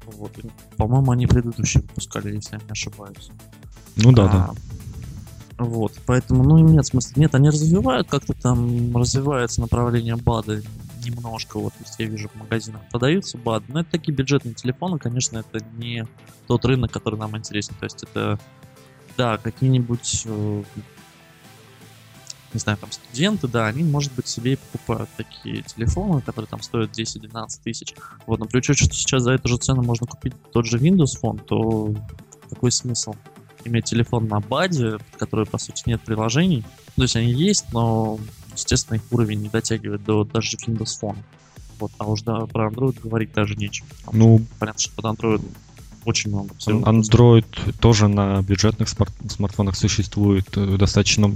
Вот. 0.04 0.32
По-моему, 0.76 1.12
они 1.12 1.26
предыдущие 1.26 1.82
выпускали, 1.82 2.34
если 2.34 2.56
я 2.56 2.62
не 2.62 2.70
ошибаюсь. 2.70 3.30
Ну 3.96 4.12
да, 4.12 4.28
да. 4.28 4.50
А, 5.56 5.64
Вот, 5.64 5.92
поэтому, 6.04 6.44
ну, 6.44 6.58
нет 6.58 6.84
смысла. 6.84 7.18
Нет, 7.18 7.34
они 7.34 7.48
развивают 7.48 8.06
как-то 8.06 8.34
там, 8.34 8.94
развивается 8.94 9.62
направление 9.62 10.16
БАДа 10.16 10.60
немножко, 11.02 11.58
вот, 11.58 11.72
то 11.72 11.84
есть 11.84 11.94
я 11.98 12.06
вижу 12.06 12.28
в 12.28 12.34
магазинах 12.34 12.82
продаются 12.90 13.38
БАДы, 13.38 13.66
но 13.68 13.80
это 13.80 13.90
такие 13.92 14.14
бюджетные 14.14 14.54
телефоны, 14.54 14.98
конечно, 14.98 15.38
это 15.38 15.64
не 15.76 16.06
тот 16.46 16.64
рынок, 16.64 16.92
который 16.92 17.18
нам 17.18 17.36
интересен, 17.36 17.74
то 17.78 17.84
есть 17.84 18.02
это, 18.02 18.38
да, 19.16 19.36
какие-нибудь, 19.36 20.22
э, 20.26 20.62
не 22.54 22.60
знаю, 22.60 22.78
там 22.78 22.90
студенты, 22.92 23.48
да, 23.48 23.66
они, 23.66 23.82
может 23.82 24.12
быть, 24.12 24.26
себе 24.28 24.54
и 24.54 24.56
покупают 24.56 25.10
такие 25.16 25.62
телефоны, 25.62 26.22
которые 26.22 26.48
там 26.48 26.62
стоят 26.62 26.98
10-12 26.98 27.46
тысяч, 27.62 27.94
вот, 28.26 28.38
но 28.38 28.46
при 28.46 28.58
учете, 28.58 28.84
что 28.84 28.94
сейчас 28.94 29.22
за 29.22 29.32
эту 29.32 29.48
же 29.48 29.58
цену 29.58 29.82
можно 29.82 30.06
купить 30.06 30.34
тот 30.52 30.66
же 30.66 30.78
Windows 30.78 31.20
Phone, 31.20 31.44
то 31.44 31.94
какой 32.48 32.72
смысл? 32.72 33.14
иметь 33.64 33.84
телефон 33.84 34.28
на 34.28 34.40
баде, 34.40 34.98
под 34.98 35.18
который, 35.18 35.46
по 35.46 35.58
сути, 35.58 35.84
нет 35.86 36.00
приложений. 36.02 36.64
То 36.96 37.02
есть 37.02 37.16
они 37.16 37.32
есть, 37.32 37.72
но, 37.72 38.18
естественно, 38.52 38.96
их 38.96 39.02
уровень 39.10 39.40
не 39.42 39.48
дотягивает 39.48 40.04
до 40.04 40.24
даже 40.24 40.56
Windows 40.56 41.00
Phone. 41.00 41.16
Вот, 41.78 41.92
а 41.98 42.06
уж 42.06 42.22
да, 42.22 42.46
про 42.46 42.70
Android 42.70 43.00
говорить 43.00 43.32
даже 43.32 43.56
нечего. 43.56 43.88
Ну, 44.12 44.44
понятно, 44.58 44.80
что 44.80 44.94
под 44.94 45.04
Android 45.04 45.42
очень 46.04 46.30
много 46.30 46.54
всего. 46.58 46.80
Android 46.80 47.44
тоже 47.80 48.08
на 48.08 48.42
бюджетных 48.42 48.88
смарт- 48.88 49.12
смартфонах 49.28 49.76
существует 49.76 50.46
э, 50.56 50.76
достаточно 50.76 51.32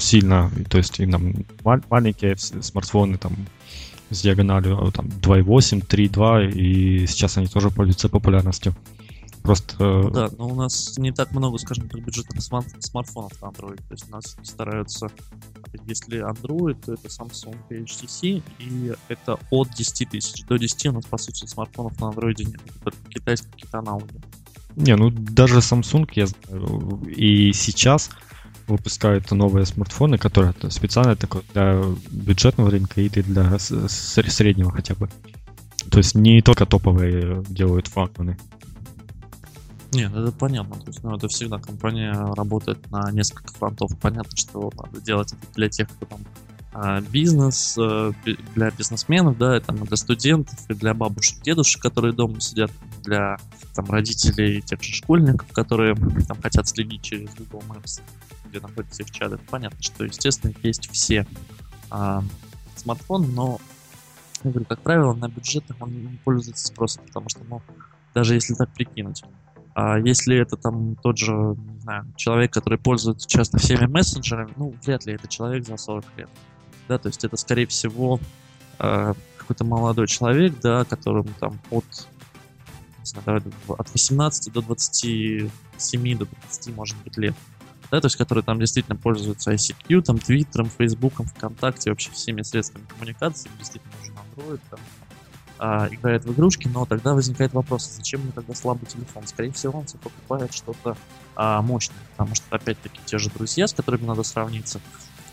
сильно. 0.00 0.50
То 0.68 0.78
есть 0.78 1.00
и 1.00 1.06
там 1.06 1.34
мал- 1.64 1.82
маленькие 1.90 2.36
смартфоны 2.36 3.18
там 3.18 3.32
с 4.10 4.22
диагональю 4.22 4.88
э, 4.88 4.92
там 4.92 5.06
2.8, 5.06 5.86
3.2, 5.86 6.52
и 6.52 7.06
сейчас 7.06 7.38
они 7.38 7.46
тоже 7.46 7.70
пользуются 7.70 8.08
популярностью. 8.08 8.74
Просто 9.48 9.76
э, 9.82 10.02
Ну 10.02 10.10
да, 10.10 10.28
но 10.36 10.46
у 10.46 10.54
нас 10.54 10.98
не 10.98 11.10
так 11.10 11.32
много, 11.32 11.56
скажем 11.56 11.88
так, 11.88 12.04
бюджетных 12.04 12.42
смар- 12.42 12.66
смартфонов 12.80 13.32
на 13.40 13.46
Android. 13.46 13.78
То 13.78 13.94
есть 13.94 14.06
у 14.10 14.12
нас 14.12 14.36
стараются, 14.42 15.10
если 15.86 16.22
Android, 16.22 16.76
то 16.84 16.92
это 16.92 17.08
Samsung 17.08 17.56
и 17.70 17.76
HTC, 17.76 18.42
и 18.58 18.92
это 19.08 19.38
от 19.50 19.70
10 19.70 20.10
тысяч. 20.10 20.44
До 20.44 20.58
10 20.58 20.86
у 20.88 20.92
нас, 20.92 21.06
по 21.06 21.16
сути, 21.16 21.46
смартфонов 21.46 21.98
на 21.98 22.10
Android 22.10 22.44
нет. 22.44 22.60
Только 22.84 22.98
китайские 23.08 23.50
какие-то 23.52 23.78
аналоги. 23.78 24.20
не, 24.76 24.94
ну 24.96 25.08
даже 25.10 25.60
Samsung, 25.60 26.06
я 26.12 26.26
знаю, 26.26 27.02
и 27.06 27.54
сейчас 27.54 28.10
выпускают 28.66 29.30
новые 29.30 29.64
смартфоны, 29.64 30.18
которые 30.18 30.52
специально 30.68 31.16
такой 31.16 31.40
для 31.54 31.82
бюджетного 32.10 32.70
рынка 32.70 33.00
и 33.00 33.08
для 33.08 33.58
среднего 33.58 34.70
хотя 34.70 34.94
бы. 34.94 35.08
То 35.90 35.96
есть 35.96 36.14
не 36.14 36.42
только 36.42 36.66
топовые 36.66 37.42
делают 37.48 37.86
флагманы. 37.86 38.36
Нет, 39.92 40.12
это 40.12 40.32
понятно. 40.32 40.76
То 40.76 40.88
есть, 40.88 41.02
ну, 41.02 41.16
это 41.16 41.28
всегда 41.28 41.58
компания 41.58 42.12
работает 42.34 42.90
на 42.90 43.10
несколько 43.10 43.52
фронтов. 43.54 43.90
Понятно, 44.00 44.36
что 44.36 44.70
надо 44.76 45.00
делать 45.00 45.32
это 45.32 45.54
для 45.54 45.68
тех, 45.68 45.88
кто 45.88 46.06
там 46.06 46.20
а, 46.72 47.00
бизнес, 47.00 47.76
э, 47.78 48.12
для 48.54 48.70
бизнесменов, 48.70 49.38
да, 49.38 49.58
там, 49.60 49.82
и 49.82 49.86
для 49.86 49.96
студентов, 49.96 50.58
и 50.68 50.74
для 50.74 50.92
бабушек, 50.92 51.40
дедушек, 51.42 51.82
которые 51.82 52.12
дома 52.12 52.40
сидят, 52.40 52.70
для 53.02 53.38
там, 53.74 53.86
родителей 53.86 54.60
тех 54.60 54.82
же 54.82 54.92
школьников, 54.92 55.50
которые 55.52 55.96
там 55.96 56.40
хотят 56.42 56.68
следить 56.68 57.02
через 57.02 57.34
Google 57.34 57.64
Maps, 57.68 58.02
где 58.48 58.60
находятся 58.60 59.02
их 59.02 59.10
чаты. 59.10 59.38
Понятно, 59.50 59.82
что, 59.82 60.04
естественно, 60.04 60.52
есть 60.62 60.90
все 60.92 61.26
а, 61.90 62.22
смартфоны, 62.76 63.26
но, 63.28 63.58
я 64.44 64.50
говорю, 64.50 64.66
как 64.66 64.80
правило, 64.80 65.14
на 65.14 65.28
бюджетных 65.28 65.80
он 65.80 65.90
не 65.90 66.18
пользуется 66.18 66.66
спросом, 66.66 67.02
потому 67.06 67.30
что, 67.30 67.40
ну, 67.48 67.62
даже 68.14 68.34
если 68.34 68.54
так 68.54 68.70
прикинуть, 68.74 69.24
а 69.80 69.96
если 70.00 70.36
это 70.36 70.56
там 70.56 70.96
тот 70.96 71.18
же, 71.18 71.32
не 71.32 71.80
знаю, 71.82 72.04
человек, 72.16 72.52
который 72.52 72.80
пользуется 72.80 73.28
часто 73.28 73.58
всеми 73.58 73.86
мессенджерами, 73.86 74.52
ну, 74.56 74.74
вряд 74.82 75.06
ли 75.06 75.12
это 75.12 75.28
человек 75.28 75.64
за 75.64 75.76
40 75.76 76.04
лет. 76.16 76.28
Да, 76.88 76.98
то 76.98 77.06
есть 77.06 77.24
это, 77.24 77.36
скорее 77.36 77.68
всего, 77.68 78.18
э, 78.80 79.14
какой-то 79.36 79.64
молодой 79.64 80.08
человек, 80.08 80.58
да, 80.60 80.84
которому 80.84 81.28
там 81.38 81.60
от, 81.70 81.84
не 82.98 83.04
знаю, 83.04 83.40
от 83.68 83.92
18 83.92 84.52
до 84.52 84.62
27, 84.62 86.18
до 86.18 86.26
20, 86.26 86.74
может 86.74 86.96
быть, 87.04 87.16
лет. 87.16 87.36
Да, 87.92 88.00
то 88.00 88.06
есть 88.06 88.16
который 88.16 88.42
там 88.42 88.58
действительно 88.58 88.96
пользуется 88.96 89.52
ICQ, 89.52 90.02
там, 90.02 90.18
Твиттером, 90.18 90.70
Фейсбуком, 90.70 91.26
ВКонтакте, 91.26 91.90
вообще 91.90 92.10
всеми 92.10 92.42
средствами 92.42 92.84
коммуникации, 92.86 93.48
действительно 93.56 93.94
нужен 94.00 94.16
Android, 94.34 94.60
там, 94.70 94.80
а, 95.58 95.88
играет 95.90 96.24
в 96.24 96.32
игрушки, 96.32 96.68
но 96.68 96.86
тогда 96.86 97.14
возникает 97.14 97.52
вопрос, 97.52 97.90
зачем 97.96 98.22
мне 98.22 98.32
тогда 98.32 98.54
слабый 98.54 98.86
телефон? 98.86 99.26
Скорее 99.26 99.52
всего, 99.52 99.78
он 99.78 99.86
себе 99.86 100.00
покупает 100.00 100.52
что-то 100.54 100.96
а, 101.36 101.62
мощное, 101.62 101.96
потому 102.16 102.34
что, 102.34 102.44
опять-таки, 102.50 103.00
те 103.04 103.18
же 103.18 103.30
друзья, 103.30 103.66
с 103.66 103.72
которыми 103.72 104.04
надо 104.04 104.22
сравниться, 104.22 104.80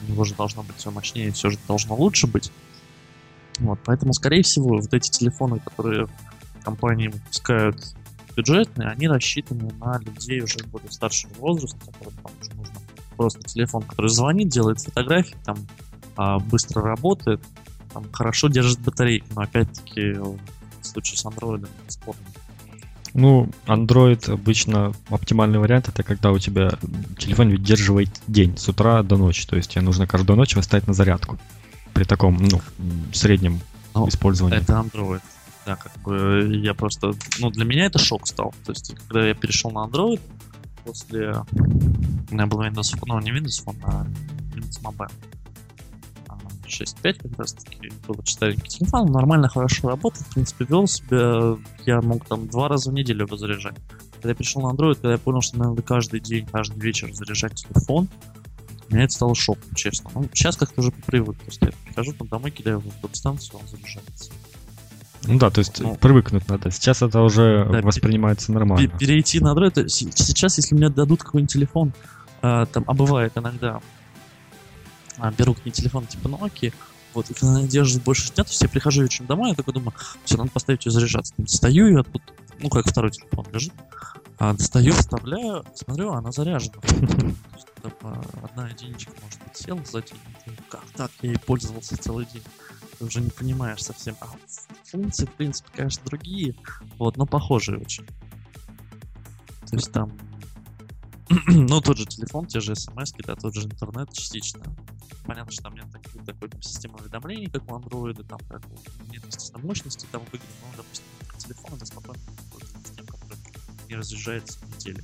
у 0.01 0.11
него 0.11 0.23
же 0.23 0.33
должно 0.35 0.63
быть 0.63 0.77
все 0.77 0.91
мощнее, 0.91 1.31
все 1.31 1.49
же 1.49 1.57
должно 1.67 1.95
лучше 1.95 2.27
быть. 2.27 2.51
Вот, 3.59 3.79
поэтому, 3.85 4.13
скорее 4.13 4.43
всего, 4.43 4.79
вот 4.79 4.93
эти 4.93 5.09
телефоны, 5.09 5.59
которые 5.59 6.07
компании 6.63 7.07
выпускают 7.07 7.77
бюджетные, 8.35 8.89
они 8.89 9.07
рассчитаны 9.07 9.71
на 9.79 9.99
людей 9.99 10.41
уже 10.41 10.57
более 10.65 10.91
старшего 10.91 11.31
возраста, 11.35 11.77
которым 11.85 12.13
там 12.21 12.31
уже 12.41 12.51
нужно 12.53 12.75
просто 13.15 13.41
телефон, 13.43 13.83
который 13.83 14.09
звонит, 14.09 14.49
делает 14.49 14.81
фотографии, 14.81 15.37
там 15.45 15.57
а, 16.17 16.39
быстро 16.39 16.81
работает, 16.81 17.41
там 17.95 18.11
хорошо 18.11 18.49
держит 18.49 18.79
батарейку, 18.81 19.27
но 19.35 19.41
опять-таки 19.43 20.11
в 20.11 20.37
случае 20.81 21.17
с 21.17 21.25
Android 21.25 21.65
спорно. 21.87 22.21
Ну, 23.13 23.49
Android 23.65 24.29
обычно 24.29 24.91
оптимальный 25.09 25.59
вариант 25.59 25.87
это 25.87 26.03
когда 26.03 26.33
у 26.33 26.39
тебя 26.39 26.71
телефон 27.17 27.51
выдерживает 27.51 28.09
день 28.27 28.57
с 28.57 28.67
утра 28.67 29.01
до 29.01 29.15
ночи. 29.15 29.47
То 29.47 29.55
есть 29.55 29.71
тебе 29.71 29.81
нужно 29.81 30.05
каждую 30.05 30.35
ночь 30.35 30.57
выставить 30.57 30.87
на 30.87 30.93
зарядку. 30.93 31.37
При 31.93 32.03
таком, 32.03 32.35
ну, 32.35 32.59
среднем 33.13 33.61
Ну, 33.93 34.09
использовании. 34.09 34.57
Это 34.57 34.73
Android. 34.73 35.21
Да, 35.65 35.77
как 35.77 35.93
бы 36.01 36.59
я 36.61 36.73
просто... 36.73 37.13
Ну, 37.39 37.49
для 37.51 37.63
меня 37.63 37.85
это 37.85 37.97
шок 37.97 38.27
стал. 38.27 38.53
То 38.65 38.73
есть, 38.73 38.93
когда 39.07 39.25
я 39.25 39.33
перешел 39.33 39.71
на 39.71 39.85
Android, 39.87 40.19
после... 40.83 41.35
У 42.29 42.33
меня 42.33 42.47
был 42.47 42.61
Windows 42.61 42.97
ну, 43.07 43.19
не 43.21 43.31
Windows 43.31 43.65
Phone, 43.65 43.77
а 43.83 44.05
Windows 44.53 44.81
Mobile. 44.83 45.11
А, 46.65 46.67
6.5 46.67 47.29
как 47.29 47.39
раз 47.39 47.53
таки 47.53 47.91
был 48.07 48.17
старенький 48.25 48.67
телефон, 48.69 49.11
нормально, 49.11 49.47
хорошо 49.49 49.89
работал, 49.89 50.23
в 50.23 50.33
принципе, 50.33 50.65
вел 50.65 50.87
себя, 50.87 51.57
я 51.85 52.01
мог 52.01 52.25
там 52.25 52.47
два 52.47 52.67
раза 52.67 52.91
в 52.91 52.93
неделю 52.93 53.25
его 53.25 53.37
заряжать. 53.37 53.75
Когда 54.13 54.29
я 54.29 54.35
перешел 54.35 54.61
на 54.61 54.73
Android, 54.75 54.95
когда 54.95 55.11
я 55.13 55.17
понял, 55.17 55.41
что 55.41 55.57
надо 55.57 55.81
каждый 55.81 56.19
день, 56.19 56.45
каждый 56.51 56.79
вечер 56.79 57.13
заряжать 57.13 57.53
телефон, 57.55 58.07
меня 58.89 59.03
это 59.03 59.13
стало 59.13 59.35
шоком, 59.35 59.63
честно. 59.75 60.09
Ну, 60.13 60.29
сейчас 60.33 60.57
как-то 60.57 60.81
уже 60.81 60.91
по 60.91 61.01
привыку. 61.03 61.33
То 61.39 61.45
есть 61.47 61.61
я 61.61 61.69
прихожу 61.87 62.13
там 62.13 62.27
домой, 62.27 62.51
кидаю 62.51 62.79
его 62.79 62.89
в 62.91 62.95
подстанцию, 63.01 63.59
он 63.59 63.67
заряжается. 63.67 64.31
Ну 65.27 65.39
да, 65.39 65.49
то 65.49 65.59
есть 65.59 65.79
Ну. 65.79 65.95
привыкнуть 65.95 66.47
надо. 66.47 66.69
Сейчас 66.69 67.01
это 67.01 67.21
уже 67.21 67.67
Да, 67.71 67.81
воспринимается 67.81 68.51
нормально. 68.51 68.87
перейти 68.99 69.39
на 69.39 69.53
Android. 69.55 69.87
Сейчас, 69.89 70.57
если 70.57 70.75
мне 70.75 70.89
дадут 70.89 71.23
какой-нибудь 71.23 71.51
телефон, 71.51 71.93
а, 72.43 72.67
там, 72.67 72.83
а 72.85 72.93
бывает 72.93 73.33
иногда, 73.35 73.81
а, 75.17 75.31
берут 75.31 75.63
мне 75.63 75.71
телефон 75.71 76.07
типа 76.07 76.27
Nokia, 76.27 76.73
вот, 77.13 77.29
и 77.29 77.33
когда 77.33 77.55
они 77.55 77.67
держат 77.67 78.03
больше 78.03 78.33
дня, 78.33 78.43
то 78.43 78.49
есть 78.49 78.61
я 78.61 78.67
прихожу 78.67 79.01
вечером 79.01 79.27
домой, 79.27 79.49
я 79.51 79.55
такой 79.55 79.73
думаю, 79.73 79.93
все, 80.25 80.37
надо 80.37 80.51
поставить 80.51 80.85
ее 80.85 80.91
заряжаться. 80.91 81.33
Там 81.35 81.45
Достаю 81.45 81.87
ее 81.87 82.01
оттуда, 82.01 82.25
ну, 82.59 82.69
как 82.69 82.87
второй 82.87 83.11
телефон 83.11 83.45
лежит, 83.53 83.73
а, 84.37 84.53
достаю, 84.53 84.91
вставляю, 84.93 85.65
смотрю, 85.75 86.11
она 86.11 86.31
заряжена. 86.31 86.75
А, 88.01 88.21
одна 88.43 88.67
единичка, 88.67 89.13
может 89.23 89.39
быть, 89.43 89.55
села 89.55 89.81
за 89.85 90.01
день, 90.01 90.17
как 90.69 90.83
так, 90.95 91.11
я 91.21 91.29
ей 91.29 91.39
пользовался 91.39 91.95
целый 91.97 92.25
день. 92.25 92.43
Ты 92.97 93.05
уже 93.05 93.21
не 93.21 93.29
понимаешь 93.29 93.83
совсем. 93.83 94.15
А 94.21 94.27
функции, 94.85 95.25
в 95.25 95.31
принципе, 95.33 95.69
конечно, 95.73 96.03
другие, 96.05 96.55
вот, 96.97 97.17
но 97.17 97.25
похожие 97.25 97.77
очень. 97.77 98.05
То 99.67 99.75
есть 99.75 99.91
там, 99.91 100.11
ну, 101.47 101.79
тот 101.81 101.97
же 101.97 102.05
телефон, 102.05 102.45
те 102.45 102.59
же 102.59 102.75
смс, 102.75 103.13
да, 103.25 103.35
тот 103.35 103.53
же 103.53 103.67
интернет 103.67 104.11
частично. 104.11 104.63
Понятно, 105.25 105.51
что 105.51 105.63
там 105.63 105.75
нет 105.75 105.85
такой, 105.91 106.25
такой 106.25 106.49
там, 106.49 106.61
системы 106.61 106.99
уведомлений, 106.99 107.49
как 107.49 107.69
у 107.69 107.75
андроида, 107.75 108.23
там, 108.23 108.39
как 108.47 108.61
нет, 109.09 109.23
естественно, 109.25 109.63
мощности 109.63 110.07
там 110.11 110.21
выгодно, 110.25 110.45
но, 110.71 110.77
допустим, 110.77 111.05
телефон 111.37 111.75
это 111.75 111.85
спокойно 111.85 112.19
тем, 112.95 113.05
который 113.05 113.37
не 113.89 113.95
разъезжается 113.95 114.59
неделю. 114.77 115.03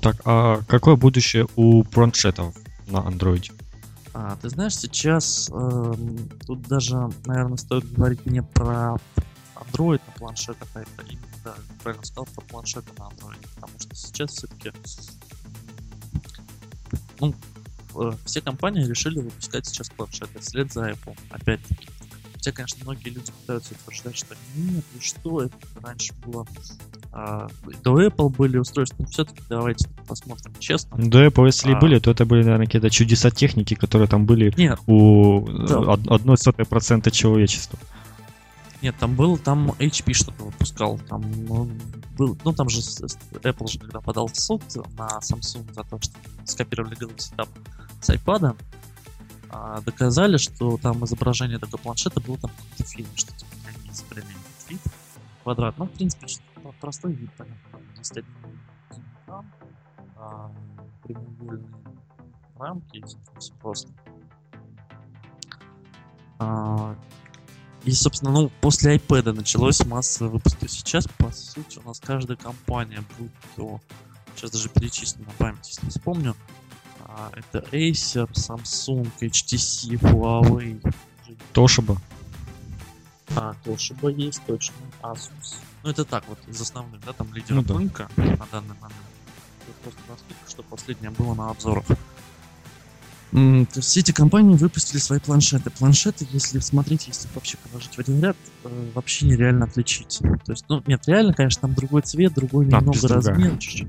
Так, 0.00 0.16
а 0.24 0.62
какое 0.66 0.96
будущее 0.96 1.46
у 1.56 1.84
планшетов 1.84 2.56
на 2.86 2.98
Android? 2.98 3.52
А, 4.12 4.36
ты 4.36 4.48
знаешь, 4.48 4.76
сейчас 4.76 5.48
эм, 5.50 6.28
тут 6.46 6.62
даже, 6.62 7.10
наверное, 7.26 7.58
стоит 7.58 7.92
говорить 7.92 8.24
не 8.26 8.42
про 8.42 8.96
Android 9.54 10.00
на 10.06 10.12
планшетах, 10.16 10.68
а 10.74 10.80
это 10.80 10.90
именно, 11.08 11.26
да, 11.44 11.54
правильно 11.82 12.04
сказал, 12.04 12.26
про 12.34 12.40
планшеты 12.42 12.88
на 12.98 13.04
Android. 13.04 13.46
Потому 13.54 13.78
что 13.78 13.94
сейчас 13.94 14.30
все-таки 14.30 14.72
ну, 17.20 17.30
э, 17.30 17.32
все 18.24 18.40
компании 18.40 18.84
решили 18.84 19.18
выпускать 19.20 19.66
сейчас 19.66 19.88
планшеты 19.90 20.38
вслед 20.40 20.72
за 20.72 20.90
Apple, 20.90 21.16
опять-таки. 21.30 21.88
Хотя, 22.34 22.52
конечно, 22.52 22.78
многие 22.84 23.10
люди 23.10 23.30
пытаются 23.42 23.74
утверждать, 23.74 24.16
что 24.16 24.34
нет, 24.56 24.82
ну 24.94 25.00
что, 25.02 25.42
это 25.42 25.54
раньше 25.82 26.14
было... 26.24 26.46
а, 27.12 27.48
до 27.84 28.02
Apple 28.02 28.30
были 28.30 28.56
устройства, 28.56 28.96
но 29.02 29.06
все-таки 29.08 29.42
давайте 29.50 29.86
посмотрим 30.08 30.54
честно. 30.58 30.96
Да, 30.98 31.26
Apple, 31.26 31.46
если 31.46 31.72
и 31.72 31.74
А. 31.74 31.78
были, 31.78 31.98
то 31.98 32.10
это 32.10 32.24
были, 32.24 32.42
наверное, 32.42 32.64
какие-то 32.64 32.88
чудеса 32.88 33.30
техники, 33.30 33.74
которые 33.74 34.08
там 34.08 34.24
были 34.24 34.54
Нет, 34.56 34.78
у 34.86 35.46
э, 35.46 35.66
Да. 35.68 35.80
од- 35.80 36.08
одной 36.08 36.38
сотой 36.38 36.64
процента 36.64 37.10
человечества. 37.10 37.78
Нет, 38.82 38.96
там 38.98 39.14
был, 39.14 39.36
там 39.36 39.70
HP 39.72 40.14
что-то 40.14 40.44
выпускал, 40.44 40.98
там 40.98 41.22
ну, 41.46 41.70
был, 42.16 42.38
ну 42.44 42.52
там 42.52 42.68
же 42.70 42.80
Apple 42.80 43.68
же 43.68 43.78
когда 43.78 44.00
подал 44.00 44.26
в 44.26 44.36
суд 44.36 44.62
на 44.96 45.18
Samsung 45.18 45.72
за 45.74 45.84
то, 45.84 46.00
что 46.00 46.14
скопировали 46.46 46.96
Galaxy 46.96 47.34
Tab 47.36 47.48
с 48.00 48.08
iPad, 48.08 48.56
а, 49.50 49.80
доказали, 49.82 50.38
что 50.38 50.78
там 50.78 51.04
изображение 51.04 51.58
такого 51.58 51.80
планшета 51.80 52.20
было 52.20 52.38
там 52.38 52.50
какой-то 52.50 52.84
фильм, 52.84 53.08
что 53.16 53.32
типа 53.36 53.50
они 53.66 53.90
изобрели 53.90 54.34
вид 54.68 54.80
квадрат. 55.42 55.76
Ну, 55.76 55.84
в 55.84 55.90
принципе, 55.90 56.26
простой 56.80 57.12
вид, 57.12 57.30
понятно, 57.36 57.80
есть 57.98 58.12
один 58.12 58.26
а, 60.16 60.50
прямоугольные 61.02 61.68
рамки, 62.58 63.04
все 63.38 63.52
просто. 63.54 63.90
А, 66.38 66.96
и, 67.84 67.92
собственно, 67.92 68.30
ну, 68.32 68.50
после 68.60 68.96
iPad 68.96 69.32
началось 69.32 69.84
массовый 69.86 70.32
выпуск. 70.32 70.58
Сейчас, 70.68 71.06
по 71.18 71.30
сути, 71.32 71.78
у 71.78 71.88
нас 71.88 72.00
каждая 72.00 72.36
компания, 72.36 73.02
будь 73.18 73.30
то... 73.56 73.80
Сейчас 74.36 74.52
даже 74.52 74.68
перечислю 74.68 75.24
на 75.24 75.32
память, 75.32 75.66
если 75.68 75.88
вспомню. 75.88 76.36
А, 77.00 77.32
это 77.34 77.58
Acer, 77.72 78.30
Samsung, 78.32 79.10
HTC, 79.20 79.98
Huawei. 79.98 80.94
Toshiba. 81.52 81.98
А, 83.36 83.54
Toshiba 83.64 84.12
есть, 84.12 84.42
точно. 84.46 84.74
Asus. 85.02 85.56
Ну, 85.82 85.90
это 85.90 86.04
так 86.04 86.24
вот, 86.28 86.38
из 86.46 86.60
основных, 86.60 87.04
да, 87.04 87.12
там 87.12 87.32
лидеров 87.32 87.56
Ну 87.56 87.62
да. 87.62 87.74
рынка 87.74 88.08
на 88.16 88.46
данный 88.52 88.76
момент. 88.80 88.94
Это 89.66 89.72
просто 89.82 90.00
на 90.08 90.16
скидку, 90.16 90.50
что 90.50 90.62
последнее 90.62 91.10
было 91.10 91.34
на 91.34 91.50
обзорах. 91.50 91.84
То 93.30 93.38
есть 93.76 93.88
все 93.88 94.00
эти 94.00 94.10
компании 94.12 94.56
выпустили 94.56 94.98
свои 94.98 95.20
планшеты. 95.20 95.70
Планшеты, 95.70 96.26
если 96.32 96.58
смотреть, 96.58 97.06
если 97.06 97.28
вообще 97.34 97.56
положить 97.58 97.94
в 97.94 97.98
один 98.00 98.20
ряд, 98.20 98.36
э, 98.64 98.90
вообще 98.94 99.26
нереально 99.26 99.66
отличить. 99.66 100.18
То 100.44 100.52
есть, 100.52 100.64
ну, 100.68 100.82
нет, 100.86 101.02
реально, 101.06 101.32
конечно, 101.32 101.60
там 101.62 101.74
другой 101.74 102.02
цвет, 102.02 102.34
другой 102.34 102.66
Надпись 102.66 103.02
немного 103.02 103.20
другая. 103.22 103.34
размер, 103.36 103.58
чуть-чуть 103.58 103.88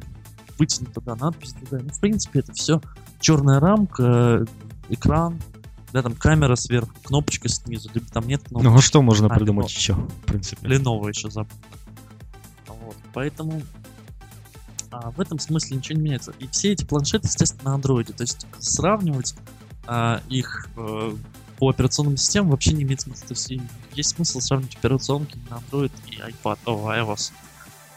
вытянута, 0.59 1.01
да, 1.01 1.15
надпись 1.15 1.53
другая. 1.53 1.81
Ну, 1.81 1.89
в 1.89 1.99
принципе, 1.99 2.39
это 2.41 2.53
все 2.53 2.81
черная 3.19 3.59
рамка, 3.59 4.03
э, 4.03 4.45
экран, 4.89 5.41
да, 5.91 6.03
там 6.03 6.13
камера 6.13 6.55
сверху, 6.55 6.91
кнопочка 7.03 7.49
снизу, 7.49 7.89
либо 7.95 8.05
там 8.07 8.27
нет 8.27 8.43
кнопки. 8.47 8.65
Ну 8.65 8.75
а 8.77 8.81
что 8.81 9.01
можно 9.01 9.25
А, 9.27 9.29
придумать 9.33 9.65
Lenovo. 9.67 9.75
еще, 9.75 9.93
в 9.95 10.25
принципе? 10.27 10.67
Lenovo 10.67 11.09
еще 11.09 11.31
забыл. 11.31 11.49
Вот, 12.67 12.95
поэтому 13.13 13.61
а, 14.91 15.11
в 15.11 15.19
этом 15.19 15.39
смысле 15.39 15.77
ничего 15.77 15.97
не 15.97 16.05
меняется. 16.05 16.33
И 16.39 16.47
все 16.47 16.73
эти 16.73 16.83
планшеты, 16.83 17.27
естественно, 17.27 17.71
на 17.71 17.75
андроиде. 17.75 18.13
То 18.13 18.23
есть 18.23 18.45
сравнивать 18.59 19.35
а, 19.87 20.21
их 20.29 20.67
э, 20.77 21.15
по 21.57 21.69
операционным 21.69 22.17
системам 22.17 22.51
вообще 22.51 22.73
не 22.73 22.83
имеет 22.83 23.01
смысла. 23.01 23.27
То 23.27 23.33
есть 23.33 23.53
есть 23.93 24.15
смысл 24.15 24.39
сравнивать 24.39 24.75
операционки 24.75 25.37
на 25.49 25.55
Android 25.55 25.91
и 26.07 26.15
iPad, 26.15 26.59
о, 26.65 26.91
iOS 26.93 27.31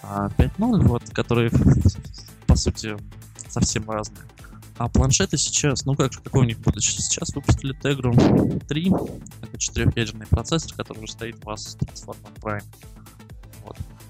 а, 0.02 0.28
5.0, 0.38 0.82
вот, 0.86 1.02
которые 1.10 1.50
по 2.46 2.56
сути 2.56 2.96
совсем 3.48 3.90
разные. 3.90 4.24
А 4.76 4.88
планшеты 4.88 5.36
сейчас, 5.36 5.84
ну 5.84 5.94
как, 5.94 6.12
какой 6.12 6.42
у 6.42 6.44
них 6.44 6.58
будущее? 6.58 7.00
Сейчас 7.00 7.34
выпустили 7.34 7.74
Tegra 7.78 8.66
3, 8.66 8.92
это 9.42 9.58
четырехъядерный 9.58 10.26
процессор, 10.26 10.74
который 10.74 11.04
уже 11.04 11.12
стоит 11.12 11.36
у 11.44 11.46
вас 11.46 11.76
в 11.76 11.82
Transformer 11.82 12.40
Prime. 12.40 12.64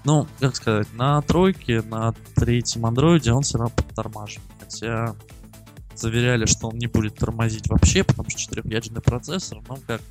Ну, 0.05 0.27
как 0.39 0.55
сказать, 0.55 0.87
на 0.93 1.21
тройке, 1.23 1.81
на 1.81 2.13
третьем 2.35 2.85
андроиде 2.85 3.33
он 3.33 3.41
все 3.41 3.57
равно 3.57 3.75
подтормаживает. 3.75 4.47
Хотя 4.59 5.15
заверяли, 5.95 6.45
что 6.45 6.67
он 6.67 6.77
не 6.77 6.87
будет 6.87 7.15
тормозить 7.15 7.67
вообще, 7.69 8.03
потому 8.03 8.29
что 8.29 8.39
четырехъядерный 8.39 9.01
процессор, 9.01 9.61
но 9.67 9.77
как 9.87 10.01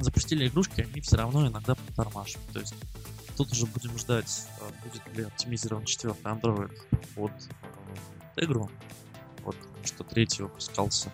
запустили 0.00 0.48
игрушки, 0.48 0.86
они 0.90 1.00
все 1.00 1.16
равно 1.16 1.46
иногда 1.46 1.74
подтормаживают. 1.74 2.50
То 2.52 2.60
есть 2.60 2.74
тут 3.36 3.52
уже 3.52 3.66
будем 3.66 3.96
ждать, 3.98 4.46
э, 4.60 4.70
будет 4.84 5.16
ли 5.16 5.24
оптимизирован 5.24 5.84
четвертый 5.84 6.24
Android 6.24 6.72
под 7.14 7.32
э, 7.32 8.40
Tegra. 8.40 8.68
Вот, 9.44 9.56
что 9.84 10.04
третий 10.04 10.42
выпускался. 10.42 11.10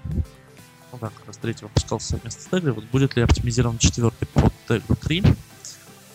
Ну 0.92 0.98
да, 1.00 1.08
как 1.08 1.26
раз 1.26 1.36
третий 1.36 1.64
выпускался 1.64 2.16
вместо 2.16 2.56
Tegra. 2.56 2.72
Вот 2.72 2.84
будет 2.84 3.16
ли 3.16 3.22
оптимизирован 3.22 3.78
четвертый 3.78 4.26
под 4.26 4.52
Tegra 4.68 4.96
3. 4.96 5.24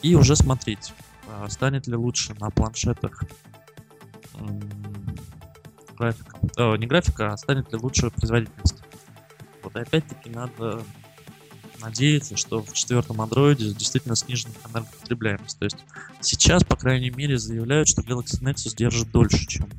И 0.04 0.15
уже 0.15 0.36
смотреть, 0.36 0.93
э, 1.00 1.07
станет 1.50 1.88
ли 1.88 1.95
лучше 1.95 2.34
на 2.39 2.50
планшетах 2.50 3.23
графика. 5.97 6.38
Э, 6.58 6.78
не 6.78 6.86
графика, 6.86 7.34
а 7.34 7.38
станет 7.38 7.71
ли 7.71 7.80
лучше 7.80 8.10
производительность. 8.12 8.84
Вот 9.63 9.76
опять-таки 9.76 10.30
надо 10.30 10.84
надеяться, 11.82 12.38
что 12.38 12.63
в 12.63 12.73
четвертом 12.73 13.21
андроиде 13.21 13.73
действительно 13.73 14.15
снижена 14.15 14.54
энергопотребляемость. 14.71 15.60
То 15.60 15.65
есть 15.65 15.78
сейчас, 16.21 16.63
по 16.63 16.76
крайней 16.76 17.10
мере, 17.10 17.38
заявляют, 17.38 17.88
что 17.88 18.02
Galaxy 18.02 18.41
Nexus 18.41 18.76
держит 18.76 19.12
дольше, 19.12 19.45
чем 19.45 19.69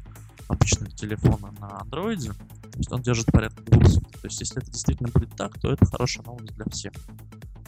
обычные 0.49 0.91
телефоны 0.91 1.51
на 1.59 1.81
андроиде. 1.81 2.33
То 2.33 2.79
есть 2.79 2.93
он 2.93 3.03
держит 3.03 3.27
порядка 3.27 3.63
двух. 3.63 3.85
То 3.85 4.25
есть 4.25 4.41
если 4.41 4.59
это 4.59 4.71
действительно 4.71 5.09
будет 5.09 5.35
так, 5.37 5.59
то 5.59 5.73
это 5.73 5.87
хорошая 5.87 6.25
новость 6.25 6.55
для 6.55 6.65
всех. 6.67 6.93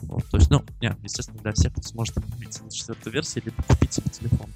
Вот, 0.03 0.24
то 0.31 0.38
есть, 0.38 0.50
ну, 0.50 0.64
нет, 0.81 0.96
естественно, 1.03 1.38
для 1.40 1.53
всех, 1.53 1.72
кто 1.72 1.83
сможет 1.83 2.16
обновиться 2.16 2.64
на 2.64 2.70
четвертой 2.70 3.12
версии, 3.12 3.42
либо 3.44 3.62
себе 3.94 4.07
телефон, 4.11 4.46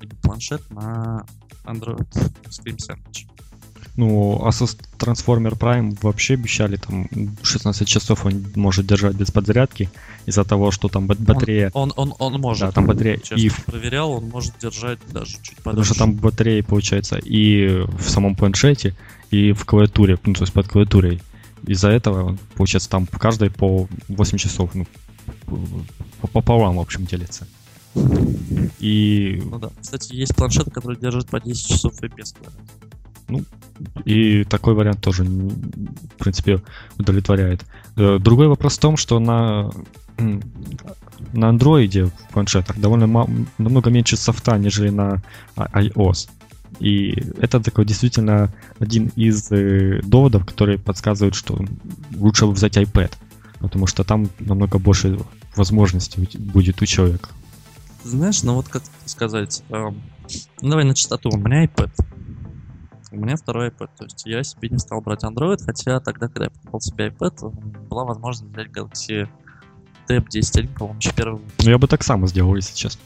либо 0.00 0.14
планшет 0.22 0.62
на 0.70 1.24
Android 1.64 2.06
Screen 2.50 2.76
Sandwich. 2.78 3.26
Ну, 3.96 4.40
Asus 4.44 4.76
Transformer 4.98 5.56
Prime 5.56 5.96
вообще 6.02 6.34
обещали, 6.34 6.76
там 6.76 7.08
16 7.44 7.86
часов 7.86 8.26
он 8.26 8.44
может 8.56 8.86
держать 8.86 9.14
без 9.14 9.30
подзарядки 9.30 9.88
из-за 10.26 10.42
того, 10.44 10.72
что 10.72 10.88
там 10.88 11.06
бат- 11.06 11.20
батарея... 11.20 11.70
Он, 11.74 11.92
он, 11.96 12.12
он 12.18 12.40
может. 12.40 12.62
Да, 12.62 12.72
там 12.72 12.86
батарея 12.86 13.18
Честно 13.18 13.36
и 13.36 13.48
в- 13.48 13.64
проверял, 13.64 14.10
он 14.10 14.24
может 14.30 14.58
держать 14.58 14.98
даже 15.12 15.34
чуть 15.42 15.56
Потому 15.58 15.74
подольше. 15.76 15.90
что 15.94 15.98
там 16.00 16.14
батареи, 16.14 16.60
получается, 16.62 17.18
и 17.18 17.84
в 17.98 18.10
самом 18.10 18.34
планшете, 18.34 18.96
и 19.30 19.52
в 19.52 19.64
клавиатуре, 19.64 20.18
ну, 20.24 20.32
то 20.34 20.42
есть 20.42 20.52
под 20.52 20.66
клавиатурой. 20.66 21.22
Из-за 21.64 21.88
этого, 21.90 22.36
получается, 22.56 22.90
там 22.90 23.06
каждый 23.06 23.50
по 23.50 23.88
8 24.08 24.38
часов, 24.38 24.74
ну, 24.74 24.86
по- 26.20 26.26
пополам, 26.26 26.78
в 26.78 26.80
общем, 26.80 27.04
делится. 27.06 27.46
И, 28.80 29.42
Ну 29.44 29.58
да. 29.58 29.70
Кстати, 29.80 30.14
есть 30.14 30.34
планшеты, 30.34 30.70
которые 30.70 30.98
держат 30.98 31.28
по 31.28 31.40
10 31.40 31.66
часов 31.66 32.02
и 32.02 32.08
без 32.08 32.32
клавиатуры. 32.32 33.44
и 34.04 34.44
такой 34.44 34.74
вариант 34.74 35.00
тоже, 35.00 35.24
в 35.24 36.16
принципе, 36.18 36.62
удовлетворяет. 36.98 37.64
Э, 37.96 38.18
Другой 38.18 38.48
вопрос 38.48 38.76
в 38.76 38.80
том, 38.80 38.96
что 38.96 39.18
на 39.18 39.70
на 41.32 41.48
андроиде 41.48 42.04
в 42.04 42.12
планшетах 42.32 42.78
довольно 42.78 43.06
ма- 43.08 43.28
намного 43.58 43.90
меньше 43.90 44.16
софта, 44.16 44.56
нежели 44.58 44.90
на 44.90 45.22
i- 45.56 45.88
iOS. 45.88 46.28
И 46.78 47.10
это 47.40 47.60
такой 47.60 47.84
действительно 47.84 48.52
один 48.78 49.10
из 49.16 49.50
э, 49.50 50.00
доводов, 50.04 50.44
которые 50.44 50.78
подсказывают, 50.78 51.34
что 51.34 51.58
лучше 52.16 52.46
взять 52.46 52.76
iPad, 52.76 53.12
потому 53.60 53.86
что 53.88 54.04
там 54.04 54.28
намного 54.38 54.78
больше 54.78 55.18
возможностей 55.56 56.28
будет 56.38 56.80
у 56.82 56.86
человека. 56.86 57.30
Знаешь, 58.04 58.42
ну 58.42 58.54
вот 58.54 58.68
как 58.68 58.82
сказать, 59.06 59.62
эм, 59.70 60.02
ну 60.60 60.68
давай 60.70 60.84
на 60.84 60.94
чистоту, 60.94 61.30
у 61.32 61.38
меня 61.38 61.64
iPad. 61.64 61.90
У 63.10 63.16
меня 63.16 63.36
второй 63.36 63.68
iPad, 63.68 63.90
то 63.96 64.04
есть 64.04 64.26
я 64.26 64.42
себе 64.42 64.68
не 64.68 64.78
стал 64.78 65.00
брать 65.00 65.24
Android, 65.24 65.58
хотя 65.64 66.00
тогда, 66.00 66.28
когда 66.28 66.44
я 66.44 66.50
покупал 66.50 66.80
себе 66.80 67.08
iPad, 67.08 67.50
была 67.88 68.04
возможность 68.04 68.52
взять 68.52 68.68
Galaxy 68.68 69.28
Tab 70.08 70.26
10.1, 70.28 70.74
по-моему, 70.74 70.98
еще 70.98 71.12
первый 71.12 71.40
Ну, 71.62 71.70
я 71.70 71.78
бы 71.78 71.86
так 71.88 72.02
само 72.02 72.26
сделал, 72.26 72.54
если 72.56 72.74
честно. 72.74 73.00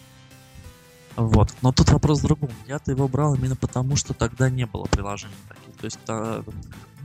Вот. 1.17 1.53
Но 1.63 1.73
тут 1.73 1.91
вопрос 1.91 2.21
в 2.21 2.23
другом. 2.23 2.51
Я-то 2.67 2.93
его 2.93 3.09
брал 3.09 3.35
именно 3.35 3.57
потому, 3.57 3.97
что 3.97 4.15
тогда 4.15 4.51
не 4.51 4.67
было 4.67 4.85
приложений 4.85 5.35
таких. 5.49 5.77
То 5.77 5.85
есть 5.85 5.99
та- 6.05 6.43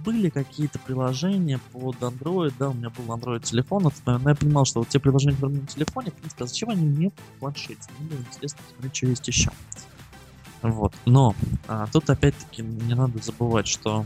были 0.04 0.30
какие-то 0.30 0.80
приложения 0.80 1.60
под 1.72 1.96
Android, 1.98 2.54
да, 2.60 2.70
у 2.70 2.74
меня 2.74 2.90
был 2.90 3.06
Android 3.16 3.42
телефон, 3.42 3.92
но 4.06 4.30
я 4.30 4.36
понимал, 4.36 4.66
что 4.66 4.80
вот 4.80 4.90
те 4.90 5.00
приложения, 5.00 5.36
которые 5.36 5.62
на 5.62 5.68
телефоне, 5.68 6.12
в 6.12 6.16
принципе, 6.16 6.44
а 6.44 6.48
зачем 6.48 6.70
они 6.70 6.86
мне 6.86 7.10
в 7.10 7.40
планшете? 7.40 7.90
Мне 8.00 8.10
было 8.10 8.20
интересно 8.20 8.60
посмотреть, 8.64 8.96
что 8.96 9.08
есть 9.08 9.28
еще. 9.28 9.52
Вот. 10.62 10.94
Но 11.06 11.36
а, 11.68 11.88
тут 11.92 12.10
опять-таки 12.10 12.62
не 12.62 12.96
надо 12.96 13.22
забывать, 13.22 13.68
что 13.68 14.06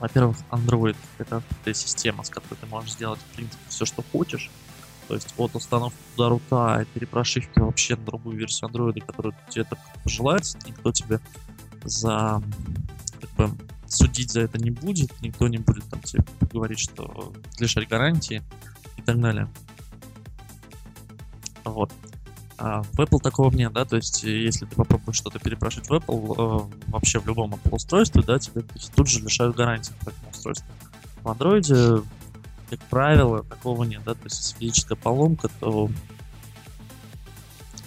во-первых, 0.00 0.36
Android 0.50 0.96
это 1.18 1.42
система, 1.72 2.24
с 2.24 2.30
которой 2.30 2.56
ты 2.56 2.66
можешь 2.66 2.92
сделать, 2.92 3.20
в 3.20 3.36
принципе, 3.36 3.62
все, 3.68 3.84
что 3.84 4.02
хочешь. 4.12 4.50
То 5.08 5.14
есть 5.14 5.34
от 5.36 5.54
установки 5.54 5.96
туда 6.16 6.28
рута 6.28 6.82
и 6.82 6.84
перепрошивки 6.86 7.58
вообще 7.58 7.96
на 7.96 8.04
другую 8.04 8.36
версию 8.36 8.70
Android, 8.70 9.00
которую 9.04 9.34
тебе 9.48 9.64
так 9.64 9.78
пожелается, 10.02 10.58
никто 10.66 10.92
тебе 10.92 11.20
за 11.84 12.42
как 13.20 13.30
бы, 13.32 13.56
судить 13.94 14.32
за 14.32 14.42
это 14.42 14.58
не 14.58 14.70
будет, 14.70 15.10
никто 15.20 15.48
не 15.48 15.58
будет 15.58 15.84
там 15.88 16.00
тебе 16.02 16.24
говорить, 16.52 16.78
что 16.78 17.32
лишать 17.58 17.88
гарантии 17.88 18.42
и 18.96 19.02
так 19.02 19.20
далее. 19.20 19.48
Вот. 21.64 21.92
А 22.56 22.82
в 22.82 23.00
Apple 23.00 23.20
такого 23.20 23.54
нет, 23.54 23.72
да, 23.72 23.84
то 23.84 23.96
есть 23.96 24.22
если 24.22 24.66
ты 24.66 24.76
попробуешь 24.76 25.16
что-то 25.16 25.38
перепрошить 25.40 25.88
в 25.88 25.92
Apple, 25.92 26.68
э, 26.68 26.90
вообще 26.90 27.18
в 27.18 27.26
любом 27.26 27.54
Apple 27.54 27.74
устройстве, 27.74 28.22
да, 28.22 28.38
тебе 28.38 28.62
тут 28.94 29.08
же 29.08 29.20
лишают 29.20 29.56
гарантии 29.56 29.92
по 30.04 30.10
этому 30.10 30.30
устройству. 30.30 30.66
В 31.22 31.28
Android, 31.28 32.06
как 32.70 32.80
правило, 32.90 33.42
такого 33.42 33.84
нет, 33.84 34.02
да, 34.04 34.14
то 34.14 34.24
есть 34.24 34.38
если 34.38 34.58
физическая 34.58 34.96
поломка, 34.96 35.48
то 35.58 35.90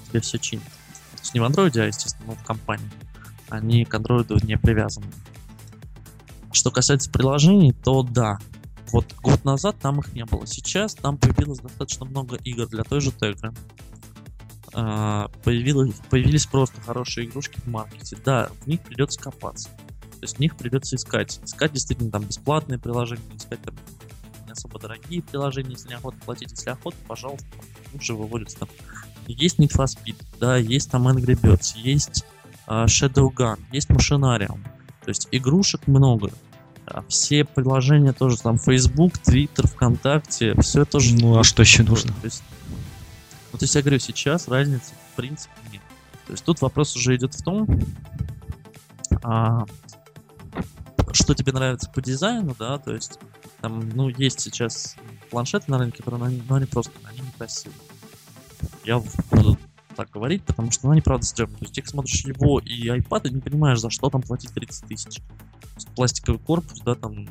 тебе 0.10 0.20
все 0.20 0.38
чинят. 0.38 0.66
То 0.66 1.22
есть 1.22 1.34
не 1.34 1.40
в 1.40 1.44
Android, 1.44 1.80
а, 1.80 1.86
естественно, 1.86 2.36
в 2.36 2.44
компании. 2.44 2.90
Они 3.50 3.86
к 3.86 3.94
Android 3.94 4.46
не 4.46 4.58
привязаны. 4.58 5.08
Что 6.52 6.72
касается 6.72 7.10
приложений, 7.12 7.74
то 7.84 8.04
да. 8.04 8.40
Вот 8.92 9.14
год 9.22 9.44
назад 9.44 9.78
там 9.82 10.00
их 10.00 10.14
не 10.14 10.26
было. 10.26 10.48
Сейчас 10.48 10.96
там 10.96 11.18
появилось 11.18 11.60
достаточно 11.60 12.06
много 12.06 12.38
игр 12.38 12.68
для 12.68 12.84
той 12.84 13.02
же 13.02 13.12
Tegra. 13.12 13.56
А, 14.74 15.30
появилось, 15.44 15.96
появились 16.10 16.46
просто 16.46 16.80
хорошие 16.82 17.28
игрушки 17.28 17.60
в 17.60 17.68
маркете. 17.68 18.18
Да, 18.24 18.50
в 18.62 18.68
них 18.68 18.82
придется 18.82 19.20
копаться. 19.20 19.70
То 19.70 20.24
есть 20.24 20.38
в 20.38 20.40
них 20.40 20.56
придется 20.56 20.96
искать. 20.96 21.40
Искать 21.44 21.74
действительно 21.74 22.12
там 22.12 22.24
бесплатные 22.24 22.80
приложения, 22.80 23.36
искать 23.36 23.62
там 23.62 23.76
не 24.46 24.52
особо 24.52 24.80
дорогие 24.80 25.22
приложения, 25.22 25.72
если 25.72 25.90
не 25.90 25.96
охота 25.96 26.18
платить. 26.26 26.52
Если 26.52 26.70
охота, 26.70 26.98
пожалуйста, 27.08 27.48
лучше 27.94 28.14
выводится 28.14 28.60
там. 28.60 28.70
Есть 29.28 29.60
Need 29.60 29.76
for 29.76 29.86
Speed, 29.86 30.16
да, 30.40 30.58
есть 30.58 30.90
там 30.90 31.08
Angry 31.08 31.40
Birds, 31.40 31.78
есть 31.78 32.24
а, 32.66 32.86
Shadowgun, 32.86 33.60
есть 33.72 33.90
Machinarium. 33.90 34.60
То 35.08 35.12
есть 35.12 35.30
игрушек 35.32 35.88
много. 35.88 36.32
А 36.86 37.02
все 37.08 37.46
приложения 37.46 38.12
тоже, 38.12 38.38
там 38.40 38.60
Facebook, 38.60 39.14
Twitter, 39.14 39.66
ВКонтакте, 39.66 40.54
все 40.60 40.84
тоже... 40.84 41.16
Ну, 41.16 41.40
а 41.40 41.46
что 41.46 41.62
еще 41.62 41.84
нужно? 41.84 42.12
То 42.16 42.26
есть, 42.26 42.44
ну, 43.54 43.58
то 43.58 43.64
есть 43.64 43.74
я 43.74 43.82
говорю, 43.82 44.00
сейчас 44.00 44.50
разницы 44.50 44.92
в 45.14 45.16
принципе 45.16 45.54
нет. 45.72 45.82
То 46.26 46.34
есть 46.34 46.44
тут 46.44 46.60
вопрос 46.60 46.94
уже 46.98 47.16
идет 47.16 47.36
в 47.36 47.42
том, 47.42 47.70
а, 49.24 49.64
что 51.14 51.34
тебе 51.34 51.54
нравится 51.54 51.90
по 51.90 52.02
дизайну, 52.02 52.54
да, 52.60 52.78
то 52.78 52.94
есть 52.94 53.18
там, 53.62 53.88
ну, 53.92 54.10
есть 54.10 54.42
сейчас 54.42 54.98
планшеты 55.30 55.72
на 55.72 55.78
рынке, 55.78 56.04
которые, 56.04 56.44
ну, 56.50 56.54
они 56.54 56.66
просто, 56.66 56.92
они 57.06 57.22
некрасивые. 57.22 57.80
Я 58.84 59.02
буду 59.32 59.58
так 59.98 60.10
говорить, 60.12 60.44
потому 60.44 60.72
что, 60.72 60.88
ну, 60.88 60.94
они 60.94 61.02
правда 61.02 61.26
стрёмные. 61.26 61.58
То 61.58 61.66
есть, 61.66 61.74
ты 61.74 61.86
смотришь 61.86 62.24
его 62.26 62.60
и 62.60 62.88
iPad, 62.88 63.28
и 63.28 63.34
не 63.34 63.42
понимаешь, 63.42 63.80
за 63.80 63.90
что 63.90 64.10
там 64.10 64.22
платить 64.22 64.54
30 64.54 64.88
тысяч. 64.88 65.22
Пластиковый 65.96 66.40
корпус, 66.40 66.80
да, 66.82 66.96
там 66.96 67.28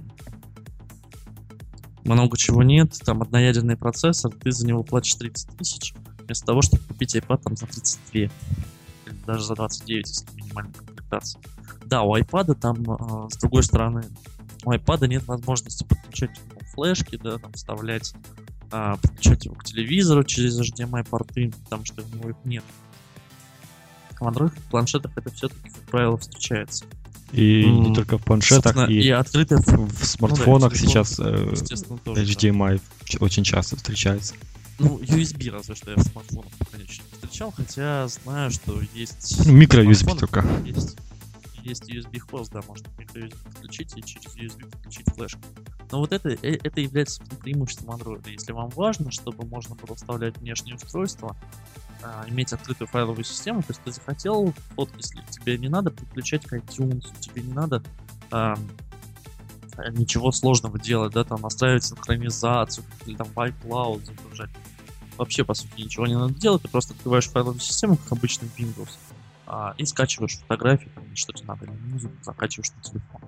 много 2.04 2.36
чего 2.36 2.62
нет, 2.62 2.92
там 3.04 3.22
одноядерный 3.22 3.76
процессор, 3.76 4.32
ты 4.32 4.52
за 4.52 4.66
него 4.66 4.82
платишь 4.82 5.14
30 5.14 5.56
тысяч, 5.56 5.94
вместо 6.24 6.46
того, 6.46 6.62
чтобы 6.62 6.82
купить 6.84 7.16
iPad 7.16 7.42
там 7.42 7.56
за 7.56 7.66
32, 7.66 8.20
или 8.20 8.30
даже 9.26 9.44
за 9.44 9.54
29, 9.54 10.08
если 10.08 10.26
минимальная 10.36 10.72
комплектация. 10.72 11.40
Да, 11.84 12.02
у 12.02 12.16
iPad 12.16 12.54
там, 12.54 12.82
э, 12.82 13.28
с 13.30 13.36
другой 13.38 13.62
стороны, 13.62 14.04
у 14.64 14.72
iPad 14.72 15.08
нет 15.08 15.26
возможности 15.26 15.84
подключать 15.84 16.30
флешки, 16.74 17.16
да, 17.16 17.38
там 17.38 17.52
вставлять, 17.52 18.14
э, 18.70 18.94
подключать 19.00 19.44
его 19.44 19.54
к 19.54 19.64
телевизору 19.64 20.24
через 20.24 20.60
HDMI 20.60 21.08
порты, 21.08 21.52
потому 21.64 21.84
что 21.84 22.02
у 22.02 22.16
него 22.16 22.30
их 22.30 22.36
нет. 22.44 22.64
В 24.18 24.22
Android 24.22 24.52
планшетах 24.70 25.12
это 25.16 25.30
все-таки, 25.30 25.68
как 25.70 25.82
правило, 25.90 26.16
встречается. 26.16 26.84
И 27.32 27.64
М, 27.64 27.82
не 27.82 27.94
только 27.94 28.18
в 28.18 28.24
планшетах, 28.24 28.88
и, 28.88 29.00
и 29.00 29.10
открытая 29.10 29.58
в 29.58 30.04
смартфонах 30.04 30.72
телефон, 30.72 30.90
сейчас 30.90 31.18
э, 31.18 31.54
тоже, 32.04 32.24
да. 32.24 32.32
HDMI 32.32 32.80
ч- 33.04 33.18
очень 33.18 33.44
часто 33.44 33.76
встречается. 33.76 34.34
Ну, 34.78 34.98
USB 34.98 35.50
разве 35.50 35.74
что 35.74 35.90
я 35.90 35.96
в 35.96 36.02
смартфонах 36.02 36.52
пока 36.58 36.78
не 36.78 36.84
встречал, 36.84 37.50
хотя 37.50 38.06
знаю, 38.08 38.50
что 38.50 38.80
есть... 38.94 39.44
Ну, 39.46 39.52
микро-USB 39.52 40.18
только. 40.18 40.46
Есть, 40.64 40.96
есть 41.62 41.90
USB-хост, 41.90 42.52
да, 42.52 42.62
можно 42.68 42.86
микро-USB 42.98 43.36
подключить 43.44 43.92
и 43.96 44.02
через 44.02 44.34
USB 44.36 44.70
подключить 44.70 45.06
флешку. 45.14 45.40
Но 45.90 46.00
вот 46.00 46.12
это, 46.12 46.30
э- 46.30 46.58
это 46.62 46.80
является 46.80 47.22
преимуществом 47.40 47.90
Android. 47.90 48.28
Если 48.28 48.52
вам 48.52 48.70
важно, 48.70 49.10
чтобы 49.10 49.46
можно 49.46 49.74
было 49.74 49.94
вставлять 49.94 50.36
внешние 50.38 50.76
устройства, 50.76 51.36
а, 52.02 52.24
иметь 52.28 52.52
открытую 52.52 52.88
файловую 52.88 53.24
систему, 53.24 53.62
то 53.62 53.68
есть 53.70 53.82
ты 53.82 53.92
захотел 53.92 54.52
фотки 54.74 55.00
слить, 55.02 55.28
тебе 55.30 55.58
не 55.58 55.68
надо 55.68 55.90
подключать 55.90 56.44
к 56.46 56.52
iTunes, 56.52 57.04
тебе 57.20 57.42
не 57.42 57.52
надо 57.52 57.82
а, 58.30 58.56
ничего 59.90 60.32
сложного 60.32 60.78
делать, 60.78 61.12
да, 61.12 61.24
там 61.24 61.40
настраивать 61.40 61.84
синхронизацию 61.84 62.84
или 63.06 63.16
там 63.16 63.28
в 63.28 63.38
iCloud 63.38 64.04
загружать. 64.04 64.50
Вообще, 65.16 65.44
по 65.44 65.54
сути, 65.54 65.80
ничего 65.80 66.06
не 66.06 66.16
надо 66.16 66.34
делать, 66.34 66.62
ты 66.62 66.68
просто 66.68 66.94
открываешь 66.94 67.28
файловую 67.28 67.60
систему, 67.60 67.96
как 67.96 68.12
обычный 68.12 68.50
Windows, 68.56 68.90
а, 69.46 69.74
и 69.78 69.86
скачиваешь 69.86 70.38
фотографии, 70.38 70.90
там, 70.94 71.04
что 71.14 71.32
тебе 71.32 71.48
надо, 71.48 71.64
или 71.64 71.72
музыку 71.72 72.14
закачиваешь 72.22 72.70
на 72.76 72.82
телефон. 72.82 73.20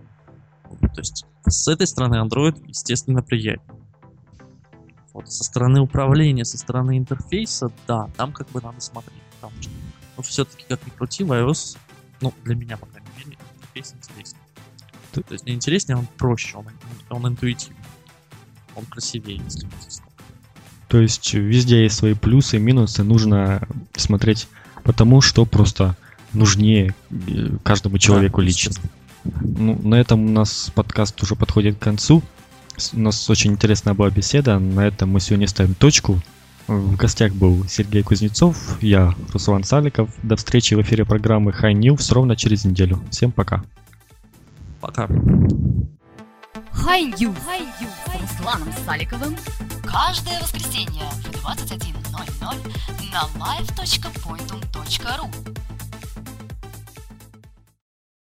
То 0.77 1.01
есть 1.01 1.25
с 1.47 1.69
этой 1.69 1.87
стороны 1.87 2.17
Android, 2.17 2.63
естественно, 2.67 3.23
приятнее. 3.23 3.79
Вот, 5.13 5.31
со 5.33 5.43
стороны 5.45 5.81
управления, 5.81 6.45
со 6.45 6.59
стороны 6.59 6.99
интерфейса, 6.99 7.71
да, 7.87 8.09
там 8.17 8.33
как 8.33 8.49
бы 8.51 8.61
надо 8.61 8.81
смотреть, 8.81 9.23
потому 9.41 9.61
что, 9.61 9.71
ну, 10.17 10.23
все-таки, 10.23 10.65
как 10.69 10.85
ни 10.87 10.91
крути, 10.91 11.25
в 11.25 11.33
iOS, 11.33 11.77
ну, 12.21 12.33
для 12.45 12.55
меня, 12.55 12.77
по 12.77 12.87
крайней 12.87 13.09
мере, 13.17 13.39
интерфейс 13.57 13.95
интереснее. 13.95 14.43
Ты- 15.13 15.23
То 15.23 15.33
есть 15.33 15.47
не 15.47 15.55
интереснее, 15.55 15.97
он 15.97 16.07
проще, 16.19 16.57
он, 16.59 16.67
он 17.11 17.27
интуитивный. 17.33 17.77
Он 18.77 18.85
красивее, 18.85 19.41
если 19.45 19.67
честно. 19.83 20.05
То 20.89 21.01
есть 21.01 21.35
везде 21.35 21.83
есть 21.83 21.97
свои 21.97 22.15
плюсы 22.15 22.57
и 22.57 22.61
минусы, 22.61 23.03
нужно 23.03 23.67
смотреть 23.97 24.49
по 24.85 24.93
тому, 24.93 25.21
что 25.21 25.45
просто 25.45 25.97
нужнее 26.33 26.95
э, 27.11 27.57
каждому 27.65 27.99
человеку 27.99 28.41
Да, 28.41 28.47
лично. 28.47 28.69
естественно. 28.71 28.93
Ну, 29.25 29.79
на 29.83 29.97
этом 29.97 30.27
у 30.27 30.31
нас 30.31 30.71
подкаст 30.75 31.23
уже 31.23 31.35
подходит 31.35 31.77
к 31.77 31.83
концу. 31.83 32.23
У 32.93 33.01
нас 33.01 33.29
очень 33.29 33.53
интересная 33.53 33.95
была 33.95 34.11
беседа. 34.11 34.59
На 34.59 34.87
этом 34.87 35.11
мы 35.11 35.21
сегодня 35.21 35.49
ставим 35.49 35.75
точку. 35.75 36.21
В 36.69 36.97
гостях 36.97 37.33
был 37.33 37.65
Сергей 37.67 38.03
Кузнецов, 38.03 38.77
я 38.83 39.15
Руслан 39.33 39.65
Саликов. 39.65 40.11
До 40.23 40.37
встречи 40.37 40.75
в 40.75 40.83
эфире 40.83 41.07
программы 41.07 41.51
High 41.51 41.73
News 41.73 42.13
ровно 42.13 42.37
через 42.37 42.67
неделю. 42.67 43.03
Всем 43.11 43.33
пока. 43.33 43.65
Пока. 44.81 45.09
Хай-Ю 46.71 47.35
с 47.35 48.21
Русланом 48.21 48.69
Саликовым 48.87 49.35
каждое 49.83 50.39
воскресенье 50.41 51.03
в 51.11 51.31
21.00 51.47 51.99
на 53.13 53.23
live.pointum.ru 53.43 55.31